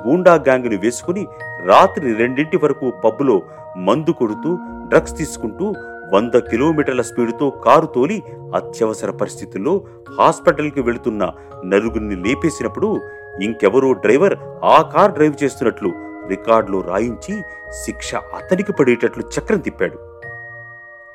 గూండా 0.08 0.34
గ్యాంగ్ను 0.34 0.78
వేసుకుని 0.78 1.26
రాత్రి 1.66 2.14
రెండింటి 2.14 2.56
వరకు 2.56 2.92
పబ్బులో 3.04 3.42
మందు 3.76 4.10
కొడుతూ 4.10 4.50
డ్రగ్స్ 4.88 5.16
తీసుకుంటూ 5.16 5.66
వంద 6.12 6.34
కిలోమీటర్ల 6.34 7.02
స్పీడుతో 7.02 7.50
కారు 7.50 7.86
తోలి 7.86 8.22
అత్యవసర 8.54 9.10
పరిస్థితుల్లో 9.10 9.86
హాస్పిటల్కి 10.18 10.80
వెళుతున్న 10.80 11.32
నలుగురిని 11.64 12.16
లేపేసినప్పుడు 12.16 13.00
ఇంకెవరో 13.42 13.92
డ్రైవర్ 13.92 14.34
ఆ 14.64 14.82
కార్ 14.82 15.12
డ్రైవ్ 15.12 15.44
చేస్తున్నట్లు 15.44 15.92
రికార్డులో 16.28 16.80
రాయించి 16.80 17.42
శిక్ష 17.70 18.14
అతనికి 18.14 18.72
పడేటట్లు 18.72 19.22
చక్రం 19.22 19.58
తిప్పాడు. 19.58 19.98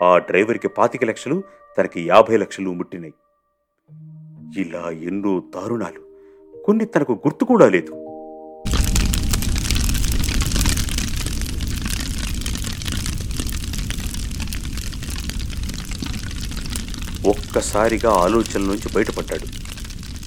ఆ 0.03 0.17
డ్రైవర్కి 0.17 0.67
పాతిక 0.67 1.05
లక్షలు 1.05 1.43
తనకి 1.77 2.07
యాభై 2.07 2.37
లక్షలు 2.37 2.69
ముట్టినాయి. 2.69 3.13
ఇలా 4.57 4.89
ఎన్నో 4.89 5.39
దారుణాలు. 5.39 6.01
కొన్ని 6.65 6.85
తనకు 6.85 7.11
గుర్తు 7.11 7.45
కూడా 7.45 7.69
లేదు. 7.69 8.06
ఒక్కసారిగా 17.25 18.11
ఆలోచనల 18.11 18.61
నుంచి 18.61 18.93
బయటపడ్డాడు. 18.95 19.45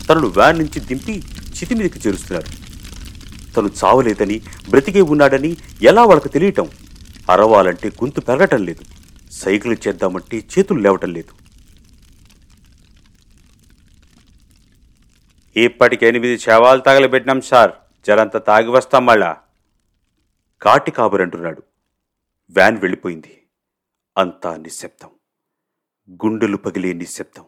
తనను 0.06 0.28
వ్యాన్ 0.28 0.58
నుంచి 0.58 0.80
దింపి 0.80 1.22
చితి 1.28 1.74
మీదకి 1.74 2.08
చేరుస్తున్నారు. 2.08 2.70
తను 3.52 3.70
చావలేదని 3.84 4.40
బ్రతికే 4.70 5.00
ఉన్నాడని 5.00 5.56
ఎలా 5.82 6.04
వాళ్ళకు 6.04 6.28
తెలియటం? 6.28 6.68
అరవాలంటే 7.30 7.88
గొంతు 7.88 8.20
పెరగటం 8.20 8.64
లేదు. 8.64 8.84
సైకిల్ 9.30 9.76
చేద్దామంటే 9.88 10.44
చేతులు 10.58 10.78
లేవటం 10.78 11.12
లేదు. 11.12 11.40
ఇప్పటికి 15.58 16.06
ఎనిమిది 16.06 16.38
శవాలు 16.38 16.80
తగలబెట్టినాం 16.80 17.40
సార్. 17.40 17.72
జరంత 18.06 18.36
తాగి 18.36 18.68
వస్తాం 18.68 19.06
మళ్ళా. 19.06 19.36
కాటి 20.62 20.90
కాబరంటున్నాడు. 20.90 21.62
వ్యాన్ 22.50 22.78
వెళ్ళిపోయింది. 22.78 23.42
అంతా 24.18 24.56
నిశ్శబ్దం. 24.56 25.08
గుండెలు 26.12 26.56
పగిలే 26.56 26.92
నిశ్శబ్దం. 26.92 27.44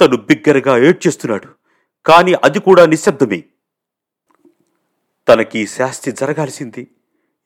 తను 0.00 0.16
బిగ్గరగా 0.16 0.78
ఏడ్చేస్తున్నాడు 0.78 1.48
కానీ 2.06 2.32
అది 2.32 2.60
కూడా 2.60 2.86
నిశ్శబ్దమే. 2.86 3.44
తనకి 5.28 5.66
శాస్తి 5.66 6.12
జరగాల్సింది. 6.12 6.88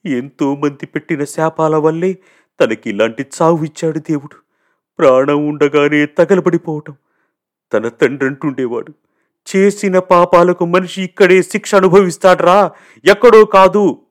ఎంతో 0.05 0.55
మంది 0.55 0.85
పెట్టిన 0.85 1.23
శాపాల 1.23 1.75
వల్లే 1.75 2.17
తనకి 2.59 2.89
ఇలాంటి 2.89 3.25
చావు 3.41 3.63
ఇచ్చాడు 3.63 3.99
దేవుడు. 3.99 4.35
ప్రాణం 4.99 5.47
ఉండగానే 5.47 6.05
తగలబడిపోవటం. 6.05 6.95
తన 7.73 7.87
తండ్రి 7.87 8.27
అంటుండేవాడు 8.27 8.93
చేసిన 9.55 9.99
పాపాలకు 9.99 10.65
మనిషి 10.65 11.03
ఇక్కడే 11.03 11.43
శిక్ష 11.43 11.75
అనుభవిస్తాడ్రా 11.75 12.71
ఎక్కడో 13.05 13.45
కాదు. 13.45 14.01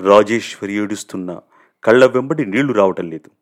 రాజేశ్వరి 0.00 0.72
ఏడుస్తున్న 0.72 1.40
కళ్ళ 1.84 2.06
వెంబడి 2.06 2.46
నీళ్ళు 2.46 2.72
రావటం 2.72 3.10
లేదు. 3.10 3.41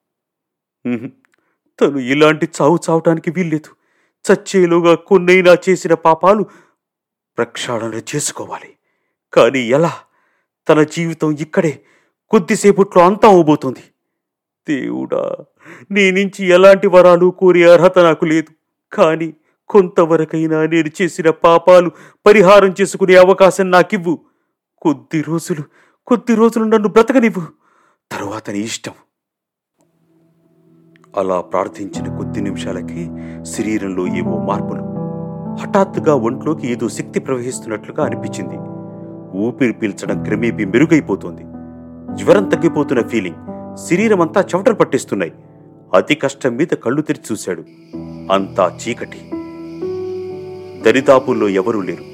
తను 1.80 1.98
ఇలాంటి 1.98 2.48
చావు 2.60 2.78
చావటానికి 2.90 3.30
వీల్లేదు. 3.30 3.80
చచ్చేలోగా 4.32 4.94
కొన్నైనా 4.94 5.56
చేసిన 5.68 5.94
పాపాలు 5.94 6.42
ప్రక్షాళన 7.38 8.00
చేసుకోవాలి. 8.16 8.76
కానీ 9.32 9.58
ఎలా? 9.58 9.92
తన 10.68 10.82
జీవితం 10.82 11.32
ఇక్కడే 11.32 11.82
కొద్దిసేపట్లో 12.28 13.02
అంతం 13.02 13.28
అవబోతుంది. 13.28 13.82
దేవుడా 14.68 15.36
నీ 15.90 16.10
నుంచి 16.10 16.46
ఎలాంటి 16.46 16.86
వరాలు 16.86 17.30
కోరే 17.30 17.72
అర్హత 17.72 17.98
నాకు 17.98 18.24
లేదు. 18.24 18.52
కానీ 18.92 19.34
కొంతవరకైనా 19.68 20.66
నేను 20.66 21.02
చేసిన 21.02 21.30
పాపాలు 21.30 21.90
పరిహారం 22.26 22.74
చేసుకునే 22.80 23.16
అవకాశం 23.16 23.70
నాకివ్వు. 23.70 24.18
కొద్ది 24.78 25.22
రోజులు 25.22 25.62
కొద్ది 26.06 26.34
రోజులు 26.34 26.64
నన్ను 26.64 26.88
బ్రతకనివ్వు. 26.88 27.46
తరువాత 28.12 28.50
నీ 28.50 28.58
ఇష్టం. 28.58 28.92
అలా 31.16 31.40
ప్రార్థించిన 31.40 32.16
కొద్ది 32.16 32.40
నిమిషాలకి 32.40 33.10
శరీరంలో 33.44 34.06
ఏవో 34.06 34.38
మార్పులు. 34.38 34.82
హఠాత్తుగా 35.54 36.14
ఒంట్లోకి 36.14 36.72
ఏదో 36.72 36.88
శక్తి 36.88 37.20
ప్రవహిస్తున్నట్లుగా 37.20 38.04
అనిపించింది. 38.04 38.54
ఊపిరి 39.38 39.72
పీల్చడం 39.72 40.22
క్రమేపీ 40.22 40.64
మెరుగైపోతోంది. 40.64 41.42
జ్వరం 42.24 42.44
తగ్గిపోతున్న 42.44 43.02
ఫీలింగ్. 43.02 43.36
శరీరం 43.76 44.20
అంతా 44.20 44.40
చెమటలు 44.40 44.74
పట్టేస్తున్నాయి. 44.74 45.32
అతి 45.94 46.14
కష్టం 46.14 46.56
మీద 46.56 46.66
కళ్ళు 46.66 47.02
తెరిచి 47.02 47.24
చూశాడు. 47.32 47.64
అంతా 48.32 48.78
చీకటి. 48.88 49.18
దరిదాపుల్లో 50.82 51.48
ఎవరూ 51.48 51.80
లేరు. 51.80 52.04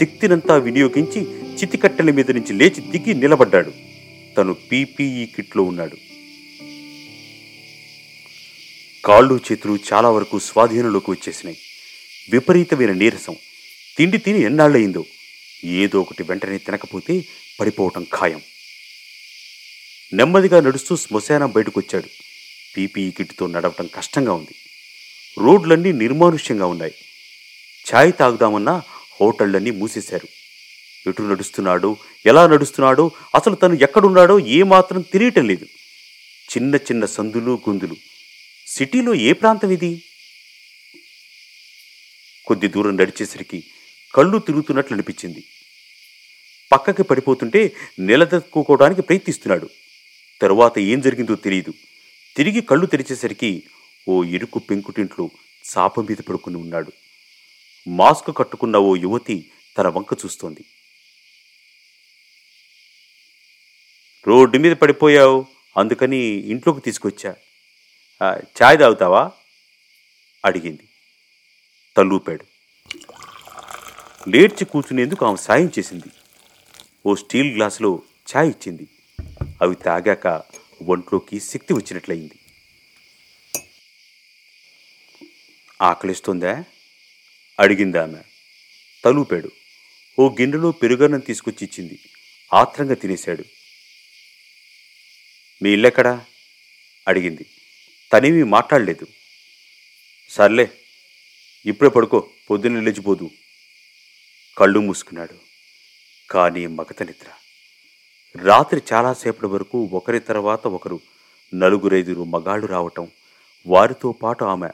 శక్తినంతా 0.00 0.56
వినియోగించి 0.56 1.28
చితికట్టెల 1.62 2.10
మీద 2.10 2.30
నుంచి 2.30 2.52
లేచి 2.52 2.90
దిగి 2.90 3.14
నిలబడ్డాడు. 3.14 3.70
తను 4.38 4.54
పీపీఈ 4.72 5.26
కిట్లో 5.26 5.62
ఉన్నాడు. 5.62 6.09
కాళ్ళు 9.04 9.40
చేతులు 9.52 9.78
చాలా 9.92 10.10
వరకు 10.10 10.38
స్వాధీనంలోకి 10.38 11.10
వచ్చేసినాయి. 11.10 11.58
విపరీతమైన 12.30 12.92
నీరసం. 12.92 13.36
తిండి 13.98 14.18
తిని 14.18 14.40
ఎన్నాళ్ళయిందో. 14.40 15.04
ఏదో 15.64 16.00
ఒకటి 16.00 16.22
వెంటనే 16.22 16.58
తినకపోతే 16.58 17.24
పడిపోవటం 17.60 18.06
ఖాయం. 18.14 18.40
నెమ్మదిగా 20.12 20.60
నడుస్తూ 20.60 20.96
శ్మశానం 20.96 21.50
బయటకొచ్చాడు. 21.50 22.08
పీపీఈ 22.76 23.10
కిట్తో 23.10 23.46
నడవటం 23.46 23.86
కష్టంగా 23.86 24.32
ఉంది. 24.32 24.54
రోడ్లన్నీ 25.38 25.92
నిర్మానుష్యంగా 25.92 26.66
ఉన్నాయి. 26.66 26.94
ఛాయ్ 27.94 28.12
తాగుదామన్నా 28.20 28.82
హోటళ్ళన్నీ 29.20 29.70
మూసేశారు. 29.70 30.28
ఎటు 31.08 31.22
నడుస్తున్నాడో 31.22 31.96
ఎలా 32.26 32.46
నడుస్తున్నాడో 32.46 33.10
అసలు 33.34 33.54
తను 33.54 33.74
ఎక్కడున్నాడో 33.74 34.38
ఏమాత్రం 34.38 35.00
తెలియటం 35.00 35.46
లేదు. 35.46 35.64
చిన్న 36.56 36.74
చిన్న 36.74 37.06
సందులు 37.06 37.60
గొంతులు 37.68 37.96
సిటీలో 38.70 39.14
ఏ 39.14 39.32
ప్రాంతం 39.32 39.70
ఇది? 39.70 40.02
కొద్ది 42.46 42.68
దూరం 42.68 42.96
నడిచేసరికి 42.96 43.64
కళ్ళు 44.14 44.38
తిరుగుతున్నట్లు 44.38 44.94
అనిపించింది. 44.94 45.44
పక్కకి 46.72 47.02
పడిపోతుంటే 47.02 47.76
నిలదొక్కుకోవడానికి 47.98 49.02
ప్రయత్నిస్తున్నాడు. 49.02 49.70
తరువాత 50.42 50.78
ఏం 50.78 51.00
జరిగిందో 51.00 51.34
తెలియదు. 51.34 51.74
తిరిగి 52.36 52.60
కళ్ళు 52.60 52.86
తెరిచేసరికి 52.86 53.62
ఓ 54.08 54.24
ఇరుకు 54.24 54.58
పెంకుటింట్లో 54.58 55.30
చాప 55.78 56.00
మీద 56.00 56.16
పడుకుని 56.16 56.56
ఉన్నాడు. 56.56 56.92
మాస్క్ 57.88 58.36
కట్టుకున్న 58.36 58.76
ఓ 58.76 58.96
యువతి 58.96 59.50
తన 59.78 59.88
వంక 59.88 60.16
చూస్తోంది. 60.24 60.64
రోడ్డు 64.26 64.58
మీద 64.58 64.76
పడిపోయావు 64.76 65.46
అందుకని 65.76 66.18
ఇంట్లోకి 66.24 66.80
తీసుకొచ్చా? 66.80 67.34
ఛాయ్ 68.22 68.62
చాయ్ 68.62 68.78
తాగుతావా? 68.78 69.32
అడిగింది. 70.44 70.88
తల్లూపాడు 71.96 72.44
లేడ్చి 74.28 74.64
కూర్చునేందుకు 74.64 75.26
ఆమె 75.26 75.36
సాయం 75.36 75.72
చేసింది. 75.78 76.08
ఓ 77.06 77.14
స్టీల్ 77.14 77.54
గ్లాసులో 77.54 78.02
ఛాయ్ 78.36 78.48
ఇచ్చింది. 78.48 78.88
అవి 79.62 79.76
తాగాక 79.76 80.42
ఒంట్లోకి 80.88 81.40
శక్తి 81.40 81.74
వచ్చినట్లయింది. 81.74 82.38
ఆకలిస్తుందా? 85.82 86.64
అడిగింది 87.60 87.98
ఆమె. 87.98 88.18
తలూపాడు. 89.04 89.50
ఓ 90.18 90.28
గిన్నెలో 90.28 90.70
పెరుగన్నం 90.72 91.18
తీసుకొచ్చి 91.18 91.66
ఇచ్చింది. 91.66 91.98
ఆత్రంగా 92.54 92.94
తినేశాడు. 92.94 93.44
మీ 95.62 95.70
ఇల్లెక్కడా? 95.70 96.24
అడిగింది. 97.08 97.46
తనేమీ 98.12 98.42
మాట్లాడలేదు. 98.42 99.06
సర్లే 100.30 100.70
ఇప్పుడే 101.66 101.90
పడుకో 101.90 102.28
పొద్దున్న 102.50 102.80
లేచిపోదు 102.80 103.30
కళ్ళు 104.58 104.80
మూసుకున్నాడు. 104.80 105.34
కానీ 106.30 106.66
మగత 106.66 107.02
నిద్ర. 107.02 107.30
రాత్రి 108.42 108.82
చాలాసేపటి 108.92 109.46
వరకు 109.46 109.90
ఒకరి 109.92 110.20
తర్వాత 110.20 110.66
ఒకరు 110.66 111.00
నలుగురైదురు 111.54 112.24
మగాళ్ళు 112.24 112.66
రావటం 112.66 113.10
వారితో 113.66 114.12
పాటు 114.12 114.44
ఆమె 114.44 114.68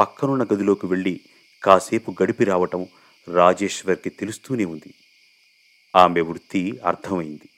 పక్కనున్న 0.00 0.42
గదిలోకి 0.42 0.86
వెళ్ళి 0.86 1.20
కాసేపు 1.62 2.14
గడిపి 2.22 2.44
రావటం 2.44 2.86
రాజేశ్వర్కి 3.34 4.10
తెలుస్తూనే 4.10 4.64
ఉంది. 4.64 4.94
ఆమె 5.96 6.20
వృత్తి 6.20 6.80
అర్థమైంది. 6.86 7.49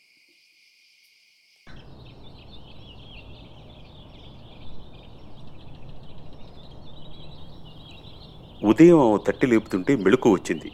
ఉదయం 8.64 9.20
తట్టి 9.26 9.46
లేపుతుంటే 9.46 9.96
మెళుకు 9.96 10.30
వచ్చింది. 10.32 10.72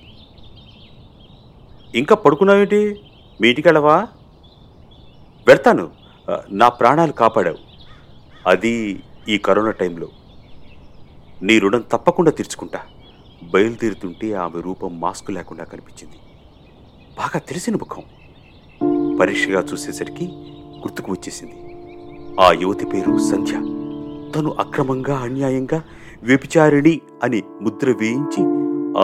ఇంకా 1.95 2.17
పడుకున్నావేంటి? 2.17 3.01
మీ 3.41 3.49
ఇంటికి 3.49 3.69
వెళ్ళవా? 3.69 4.07
వెళ్తాను. 5.49 5.91
నా 6.51 6.69
ప్రాణాలు 6.69 7.13
కాపాడావు. 7.13 7.59
అది 8.47 9.03
ఈ 9.29 9.39
కరోనా 9.39 9.71
టైంలో. 9.71 10.09
నీ 11.43 11.59
రుణం 11.59 11.81
తప్పకుండా 11.81 12.31
తీర్చుకుంటా. 12.31 12.81
బయలుదేరుతుంటే 13.43 14.33
ఆమె 14.33 14.61
రూపం 14.61 15.01
మాస్క్ 15.01 15.31
లేకుండా 15.31 15.65
కనిపించింది. 15.65 16.17
బాగా 17.19 17.39
తెలిసిన 17.39 17.75
ముఖం. 17.75 18.03
పరీక్షగా 19.19 19.61
చూసేసరికి 19.61 20.25
గుర్తుకు 20.79 21.13
వచ్చేసింది. 21.13 21.77
ఆ 22.41 22.53
యువతి 22.53 22.87
పేరు 22.87 23.19
సంధ్య. 23.19 23.53
తను 24.33 24.51
అక్రమంగా 24.51 25.19
అన్యాయంగా 25.19 25.83
వ్యభిచారిణి 26.23 27.01
అని 27.23 27.43
ముద్ర 27.63 27.91
వేయించి 27.91 28.43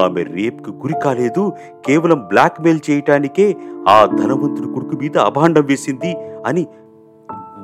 ఆమె 0.04 0.22
రేప్కు 0.22 0.70
గురి 0.70 0.94
కాలేదు 1.04 1.52
కేవలం 1.86 2.18
బ్లాక్మెయిల్ 2.18 2.80
చేయటానికే 2.90 3.56
ఆ 3.88 4.06
ధనవంతుడి 4.06 4.68
కొడుకు 4.72 4.96
మీద 4.96 5.18
అభాండం 5.18 5.62
వేసింది 5.62 6.16
అని 6.46 6.66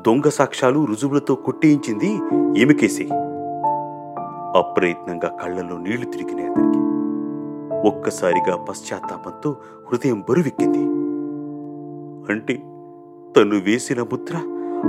దొంగ 0.06 0.28
సాక్ష్యాలు 0.28 0.84
రుజువులతో 0.84 1.34
కొట్టేయించింది 1.34 2.10
ఏమికేసి 2.60 3.08
అప్రయత్నంగా 4.56 5.28
కళ్ళల్లో 5.42 5.78
నీళ్ళు 5.78 6.06
తిరిగినాయి 6.06 6.48
అతనికి. 6.48 6.80
ఒక్కసారిగా 7.88 8.56
పశ్చాత్తాపంతో 8.56 9.56
హృదయం 9.92 10.24
బరువెక్కింది. 10.28 10.78
అంటే 12.32 12.54
తను 13.36 13.58
వేసిన 13.60 14.02
ముద్ర 14.02 14.36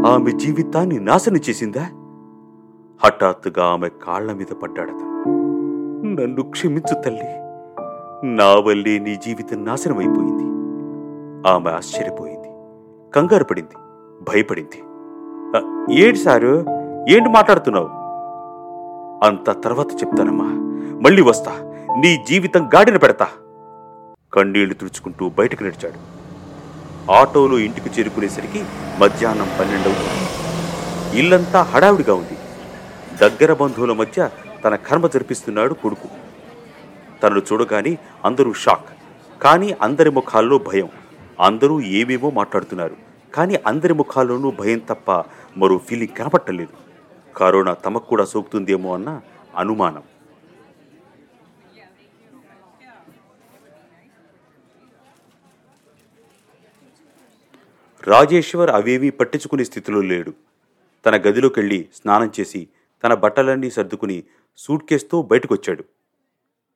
ఆమె 0.07 0.31
జీవితాన్ని 0.31 0.99
నాశనం 0.99 1.39
చేసిందా? 1.49 1.87
హఠాత్తుగా 3.03 3.65
ఆమె 3.65 3.89
కాళ్ళ 3.89 4.33
మీద 4.33 4.53
పడ్డాడతను 4.63 5.11
నన్ను 6.03 6.43
క్షమించు 6.43 7.01
తల్లి. 7.01 7.27
నా 8.35 8.45
వల్లే 8.45 8.99
నీ 8.99 9.15
జీవితం 9.15 9.65
నాశనం 9.65 9.97
అయిపోయింది 9.97 10.43
ఆమె 11.47 11.69
ఆశ్చర్యపోయింది. 11.69 12.47
కంగారు 13.11 13.43
పడింది. 13.43 13.77
భయపడింది. 14.23 14.83
ఏంటి 16.01 16.19
సారు? 16.19 16.65
ఏంటి 17.09 17.29
మాట్లాడుతున్నావు? 17.29 17.87
అంత 19.25 19.63
తర్వాత 19.63 19.91
చెప్తానమ్మా. 19.93 20.49
మళ్ళీ 21.01 21.21
వస్తా. 21.21 21.51
నీ 21.99 22.25
జీవితం 22.29 22.69
గాడిన 22.75 22.97
పెడతా. 22.97 23.27
కన్నీళ్ళు 24.33 24.73
తుడుచుకుంటూ 24.73 25.29
బయటకు 25.29 25.63
నడిచాడు. 25.63 25.99
ఆటోలో 27.11 27.59
ఇంటికి 27.59 27.89
చేరుకునేసరికి 27.89 28.63
మధ్యాహ్నం 28.99 29.47
పన్నెండవుతుంది. 29.59 31.19
ఇల్లంతా 31.19 31.61
హడావిడిగా 31.61 32.13
ఉంది. 32.13 32.37
దగ్గర 33.21 33.53
బంధువుల 33.53 33.93
మధ్య 33.93 34.29
తన 34.63 34.75
కర్మ 34.75 35.07
జరిపిస్తున్నాడు 35.07 35.73
కొడుకు. 35.73 36.07
తనను 37.23 37.39
చూడగానే 37.39 37.97
అందరూ 38.23 38.53
షాక్. 38.53 38.89
కానీ 39.41 39.75
అందరి 39.81 40.09
ముఖాల్లో 40.09 40.57
భయం. 40.57 40.89
అందరూ 41.39 41.81
ఏమేమో 41.81 42.29
మాట్లాడుతున్నారు. 42.29 42.95
కానీ 43.33 43.55
అందరి 43.67 43.93
ముఖాల్లోనూ 43.93 44.51
భయం 44.51 44.79
తప్ప 44.79 45.11
మరో 45.57 45.77
ఫీలింగ్ 45.77 46.17
కనపట్టలేదు. 46.17 46.73
కరోనా 47.37 47.73
తమకు 47.73 48.05
కూడా 48.05 48.25
సోకుతుందేమో 48.25 48.93
అన్న 48.93 49.21
అనుమానం. 49.57 50.03
రాజేశ్వర్ 58.07 58.69
అవేమీ 58.69 59.09
పట్టించుకునే 59.09 59.63
స్థితిలో 59.63 60.01
లేడు. 60.01 60.33
తన 61.05 61.15
గదిలోకెళ్ళి 61.15 61.89
స్నానం 61.95 62.31
చేసి 62.39 62.67
తన 63.03 63.13
బట్టలన్నీ 63.13 63.71
సర్దుకుని 63.71 64.23
సూట్ 64.57 64.85
కేసుతో 64.89 65.21
బయటకొచ్చాడు. 65.21 65.83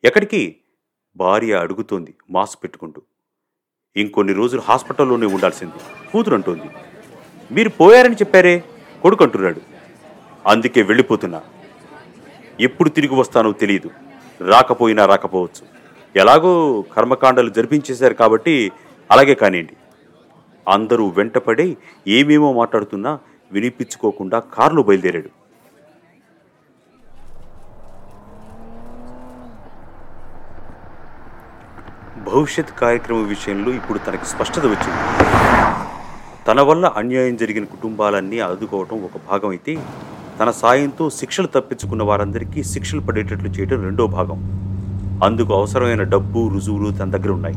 ఎక్కడికి? 0.03 0.55
భార్య 1.15 1.53
అడుగుతోంది 1.53 2.13
మాస్క్ 2.29 2.63
పెట్టుకుంటూ. 2.63 3.01
ఇంకొన్ని 3.95 4.33
రోజులు 4.33 4.61
హాస్పిటల్లోనే 4.61 5.25
ఉండాల్సింది 5.25 6.09
కూతురు 6.11 6.35
అంటోంది 6.35 6.69
మీరు 7.51 7.69
పోయారని 7.69 8.15
చెప్పారే 8.15 8.63
కొడుకు 9.01 9.23
అంటున్నాడు 9.23 9.61
అందుకే 10.45 10.81
వెళ్ళిపోతున్నా. 10.81 11.41
ఎప్పుడు 12.59 12.89
తిరిగి 12.89 13.15
వస్తానో 13.15 13.51
తెలియదు 13.51 13.89
రాకపోయినా 14.41 15.05
రాకపోవచ్చు. 15.05 15.67
ఎలాగో 16.15 16.81
కర్మకాండలు 16.81 17.49
జరిపించేశారు 17.49 18.13
కాబట్టి 18.13 18.71
అలాగే 19.11 19.35
కానివ్వండి. 19.35 19.77
అందరూ 20.71 21.09
వెంటపడి 21.09 21.77
ఏమేమో 22.07 22.53
మాట్లాడుతున్నా 22.53 23.19
వినిపించుకోకుండా 23.51 24.39
కారులో 24.39 24.83
బయలుదేరాడు. 24.83 25.29
భవిష్యత్ 32.35 32.71
కార్యక్రమం 32.81 33.27
విషయంలో 33.27 33.71
ఇప్పుడు 33.71 33.97
తనకి 33.97 34.25
స్పష్టత 34.25 34.65
వచ్చింది. 34.65 34.97
తన 36.47 36.61
వల్ల 36.61 36.85
అన్యాయం 36.85 37.35
జరిగిన 37.35 37.63
కుటుంబాలన్నీ 37.63 38.39
ఆదుకోవటం 38.39 39.03
ఒక 39.03 39.19
భాగం 39.31 39.49
అయితే 39.49 39.77
తన 40.39 40.51
సాయంతో 40.51 41.09
శిక్షలు 41.09 41.47
తప్పించుకున్న 41.47 42.03
వారందరికీ 42.03 42.63
శిక్షలు 42.63 42.99
పడేటట్లు 42.99 43.49
చేయడం 43.49 43.83
రెండో 43.83 44.07
భాగం. 44.07 44.39
అందుకు 45.23 45.53
అవసరమైన 45.53 46.03
డబ్బు 46.03 46.49
రుజువులు 46.53 46.91
తన 46.91 47.09
దగ్గర 47.11 47.31
ఉన్నాయి. 47.31 47.55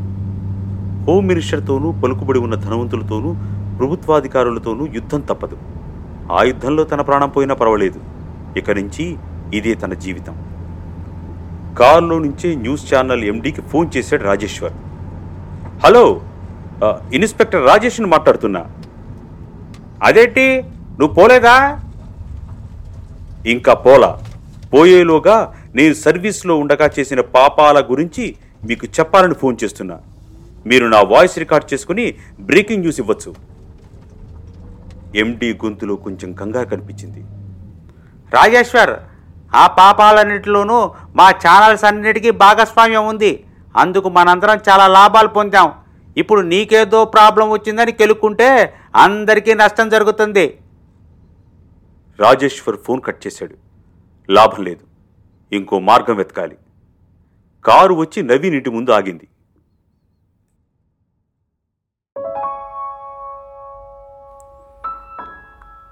హోమ్ 1.03 1.27
మినిస్టర్తోనూ 1.27 1.91
పలుకుబడి 1.91 2.39
ఉన్న 2.39 2.55
ధనవంతులతోనూ 2.55 3.35
ప్రభుత్వాధికారులతోనూ 3.77 4.85
యుద్ధం 4.85 5.21
తప్పదు. 5.21 5.57
ఆ 6.31 6.43
యుద్ధంలో 6.43 6.83
తన 6.83 7.01
ప్రాణం 7.01 7.29
పోయినా 7.29 7.55
పర్వాలేదు. 7.55 7.99
ఇక 8.57 8.71
నుంచి 8.71 9.17
ఇదే 9.53 9.73
తన 9.73 9.93
జీవితం. 9.93 10.48
కారులో 11.79 12.19
నుంచే 12.19 12.55
న్యూస్ 12.55 12.93
ఛానల్ 12.93 13.23
ఎండీకి 13.23 13.61
ఫోన్ 13.61 13.87
చేశాడు 13.97 14.23
రాజేశ్వర్. 14.23 14.73
హలో 15.83 16.21
ఇన్స్పెక్టర్ 17.13 17.67
రాజేష్ని 17.67 18.07
మాట్లాడుతున్నా. 18.07 18.65
అదేంటి 20.03 20.45
నువ్వు 20.99 21.13
పోలేదా? 21.13 21.79
ఇంకా 23.47 23.73
పోలా. 23.73 24.19
పోయేలోగా 24.73 25.53
నేను 25.75 25.93
సర్వీస్లో 25.93 26.57
ఉండగా 26.57 26.89
చేసిన 26.99 27.21
పాపాల 27.21 27.81
గురించి 27.81 28.35
మీకు 28.67 28.87
చెప్పాలని 28.99 29.33
ఫోన్ 29.33 29.57
చేస్తున్నా. 29.63 29.97
మీరు 30.65 30.85
నా 30.85 31.01
వాయిస్ 31.01 31.37
రికార్డ్ 31.39 31.73
చేసుకుని 31.73 32.15
బ్రేకింగ్ 32.39 32.81
న్యూస్ 32.81 32.99
ఇవ్వచ్చు. 32.99 33.35
ఎండి 35.15 35.53
గొంతులో 35.53 35.95
కొంచెం 35.95 36.33
కంగారు 36.33 36.67
కనిపించింది. 36.67 37.21
రాజేశ్వర్ 38.33 38.93
ఆ 39.55 39.67
పాపాలన్నిటిలోనూ 39.67 40.95
మా 41.15 41.29
ఛానల్స్ 41.29 41.85
అన్నిటికీ 41.85 42.31
భాగస్వామ్యం 42.31 43.07
ఉంది. 43.07 43.45
అందుకు 43.77 44.09
మనందరం 44.09 44.59
చాలా 44.69 44.87
లాభాలు 44.87 45.27
పొందాం. 45.27 45.73
ఇప్పుడు 46.17 46.41
నీకేదో 46.41 47.05
ప్రాబ్లం 47.05 47.49
వచ్చిందని 47.49 47.91
కెలుక్కుంటే 47.91 48.73
అందరికీ 48.95 49.53
నష్టం 49.53 49.89
జరుగుతుంది. 49.89 50.57
రాజేశ్వర్ 52.19 52.77
ఫోన్ 52.85 53.01
కట్ 53.01 53.27
చేశాడు. 53.27 53.55
లాభం 54.31 54.63
లేదు. 54.63 54.79
ఇంకో 55.55 55.79
మార్గం 55.79 56.15
వెతకాలి. 56.15 56.57
కారు 57.65 57.93
వచ్చి 57.93 58.23
నవీన్ 58.23 58.55
ఇంటి 58.55 58.69
ముందు 58.69 58.91
ఆగింది. 58.91 59.27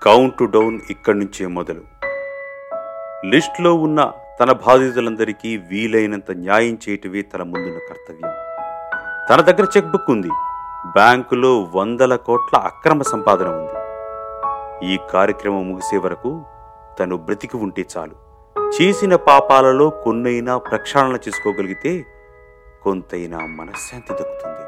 కౌంట్ 0.04 0.52
డౌన్ 0.52 0.80
ఇక్కడి 0.90 1.20
నుంచే 1.20 1.48
మొదలు. 1.48 1.97
లిస్టులో 3.26 3.76
ఉన్న 3.76 4.12
తన 4.40 4.52
బాధితులందరికీ 4.52 5.58
వీలైనంత 5.58 6.32
న్యాయం 6.32 6.78
చేయటమే 6.90 7.22
తన 7.22 7.44
ముందున్న 7.44 7.78
కర్తవ్యం. 7.78 8.34
తన 9.30 9.42
దగ్గర 9.42 9.68
చెక్ 9.78 9.86
బుక్ 9.86 10.10
ఉంది. 10.10 10.30
బ్యాంకులో 10.86 11.72
వందల 11.76 12.16
కోట్ల 12.16 12.58
అక్రమ 12.58 13.02
సంపాదన 13.02 13.48
ఉంది. 13.48 13.74
ఈ 14.94 15.00
కార్యక్రమం 15.10 15.70
ముగిసే 15.70 15.98
వరకు 15.98 16.46
తను 17.00 17.18
బ్రతికి 17.18 17.58
ఉంటే 17.58 17.86
చాలు. 17.98 18.16
చేసిన 18.82 19.16
పాపాలలో 19.16 19.90
కొన్నైనా 19.90 20.58
ప్రక్షాళన 20.58 21.16
చేసుకోగలిగితే 21.16 22.06
కొంతైనా 22.84 23.38
మనశ్శాంతి 23.46 24.14
దక్కుతుంది. 24.14 24.67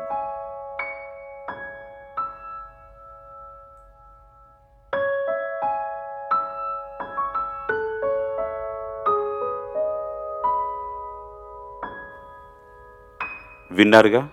విన్నారుగా? 13.79 14.27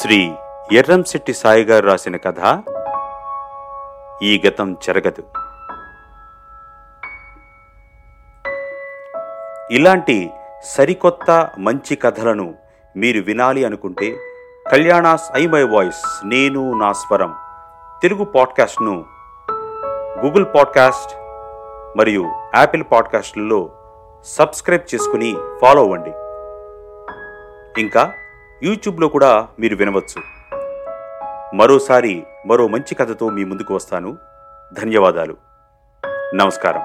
శ్రీ 0.00 0.34
ఎర్రంశెట్టి 0.72 1.34
సాయి 1.34 1.64
గారు 1.64 1.86
రాసిన 1.86 2.16
కథ 2.16 2.62
ఈ 4.22 4.42
గతం 4.48 4.76
జరగదు 4.86 5.22
ఇలాంటి 9.70 10.30
సరికొత్త 10.64 11.50
మంచి 11.58 11.96
కథలను 11.96 12.54
మీరు 12.96 13.20
వినాలి 13.20 13.64
అనుకుంటే 13.64 14.16
కళ్యాణాస్ 14.72 15.30
ఐ 15.34 15.46
మై 15.46 15.62
వాయిస్ 15.62 16.02
నేను 16.24 16.78
నా 16.78 16.92
స్వరం 16.92 17.34
తెలుగు 18.02 18.24
పాడ్కాస్ట్ను 18.24 19.04
గూగుల్ 20.24 20.46
పాడ్కాస్ట్ 20.54 21.16
మరియు 21.98 22.24
యాపిల్ 22.54 22.84
పాడ్కాస్ట్లలో 22.92 23.70
సబ్స్క్రైబ్ 24.24 24.94
చేసుకుని 24.94 25.36
ఫాలో 25.60 25.82
అవ్వండి. 25.82 26.12
ఇంకా 27.80 28.12
యూట్యూబ్లో 28.64 29.08
కూడా 29.08 29.48
మీరు 29.60 29.76
వినవచ్చు. 29.76 30.22
మరోసారి 31.56 32.24
మరో 32.46 32.68
మంచి 32.68 32.94
కథతో 32.94 33.28
మీ 33.28 33.44
ముందుకు 33.44 33.74
వస్తాను. 33.74 34.18
ధన్యవాదాలు. 34.72 35.36
నమస్కారం. 36.34 36.82